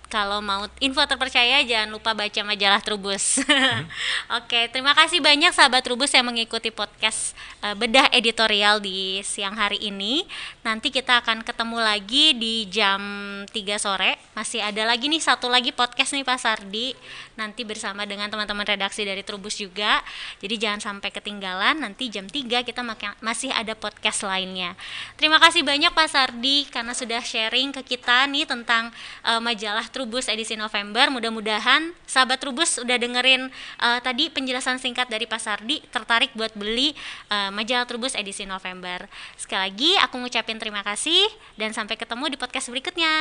kalau 0.06 0.38
mau 0.38 0.70
info 0.78 1.02
terpercaya 1.02 1.66
jangan 1.66 1.90
lupa 1.90 2.14
baca 2.14 2.40
majalah 2.46 2.78
Trubus. 2.78 3.42
Oke, 4.38 4.70
terima 4.70 4.94
kasih 4.94 5.18
banyak 5.18 5.50
sahabat 5.50 5.82
Trubus 5.82 6.14
yang 6.14 6.30
mengikuti 6.30 6.70
podcast 6.70 7.34
eh, 7.66 7.74
bedah 7.74 8.14
editorial 8.14 8.78
di 8.78 9.18
siang 9.26 9.58
hari 9.58 9.82
ini. 9.82 10.22
Nanti 10.62 10.94
kita 10.94 11.26
akan 11.26 11.42
ketemu 11.42 11.78
lagi 11.82 12.38
di 12.38 12.70
jam 12.70 13.02
3 13.50 13.50
sore. 13.82 14.14
Masih 14.38 14.62
ada 14.62 14.86
lagi 14.86 15.10
nih 15.10 15.18
satu 15.18 15.50
lagi 15.50 15.74
podcast 15.74 16.14
nih 16.14 16.22
Pak 16.22 16.38
Sardi. 16.38 16.94
Nanti 17.34 17.66
bersama 17.66 18.06
dengan 18.06 18.30
teman-teman 18.30 18.62
redaksi 18.62 19.02
dari 19.02 19.26
Trubus 19.26 19.58
juga. 19.58 20.06
Jadi 20.38 20.54
jangan 20.54 20.78
sampai 20.78 21.10
ketinggalan. 21.10 21.82
Nanti 21.82 22.14
jam 22.14 22.30
3 22.30 22.62
kita 22.62 22.86
masih 23.18 23.50
ada 23.50 23.74
podcast 23.74 24.22
lainnya. 24.22 24.78
Terima 25.18 25.42
kasih 25.42 25.66
banyak 25.66 25.90
Pak 25.90 26.08
Sardi 26.14 26.70
karena 26.70 26.94
sudah 26.94 27.18
sharing 27.26 27.74
ke 27.74 27.98
kita 27.98 28.30
nih 28.30 28.46
tentang 28.46 28.94
eh, 29.26 29.42
majalah 29.42 29.95
Trubus 29.96 30.28
edisi 30.28 30.60
November. 30.60 31.08
Mudah-mudahan 31.08 31.96
sahabat 32.04 32.36
Trubus 32.36 32.76
udah 32.76 33.00
dengerin 33.00 33.48
eh, 33.80 34.00
tadi 34.04 34.28
penjelasan 34.28 34.76
singkat 34.76 35.08
dari 35.08 35.24
Pak 35.24 35.40
Sardi, 35.40 35.80
tertarik 35.88 36.36
buat 36.36 36.52
beli 36.52 36.92
eh, 37.32 37.48
majalah 37.48 37.88
Trubus 37.88 38.12
edisi 38.12 38.44
November. 38.44 39.08
Sekali 39.40 39.72
lagi 39.72 39.90
aku 40.04 40.20
ngucapin 40.20 40.60
terima 40.60 40.84
kasih 40.84 41.24
dan 41.56 41.72
sampai 41.72 41.96
ketemu 41.96 42.28
di 42.28 42.36
podcast 42.36 42.68
berikutnya. 42.68 43.14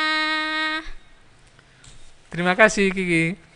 terima 2.28 2.52
kasih 2.52 2.92
Kiki 2.92 3.55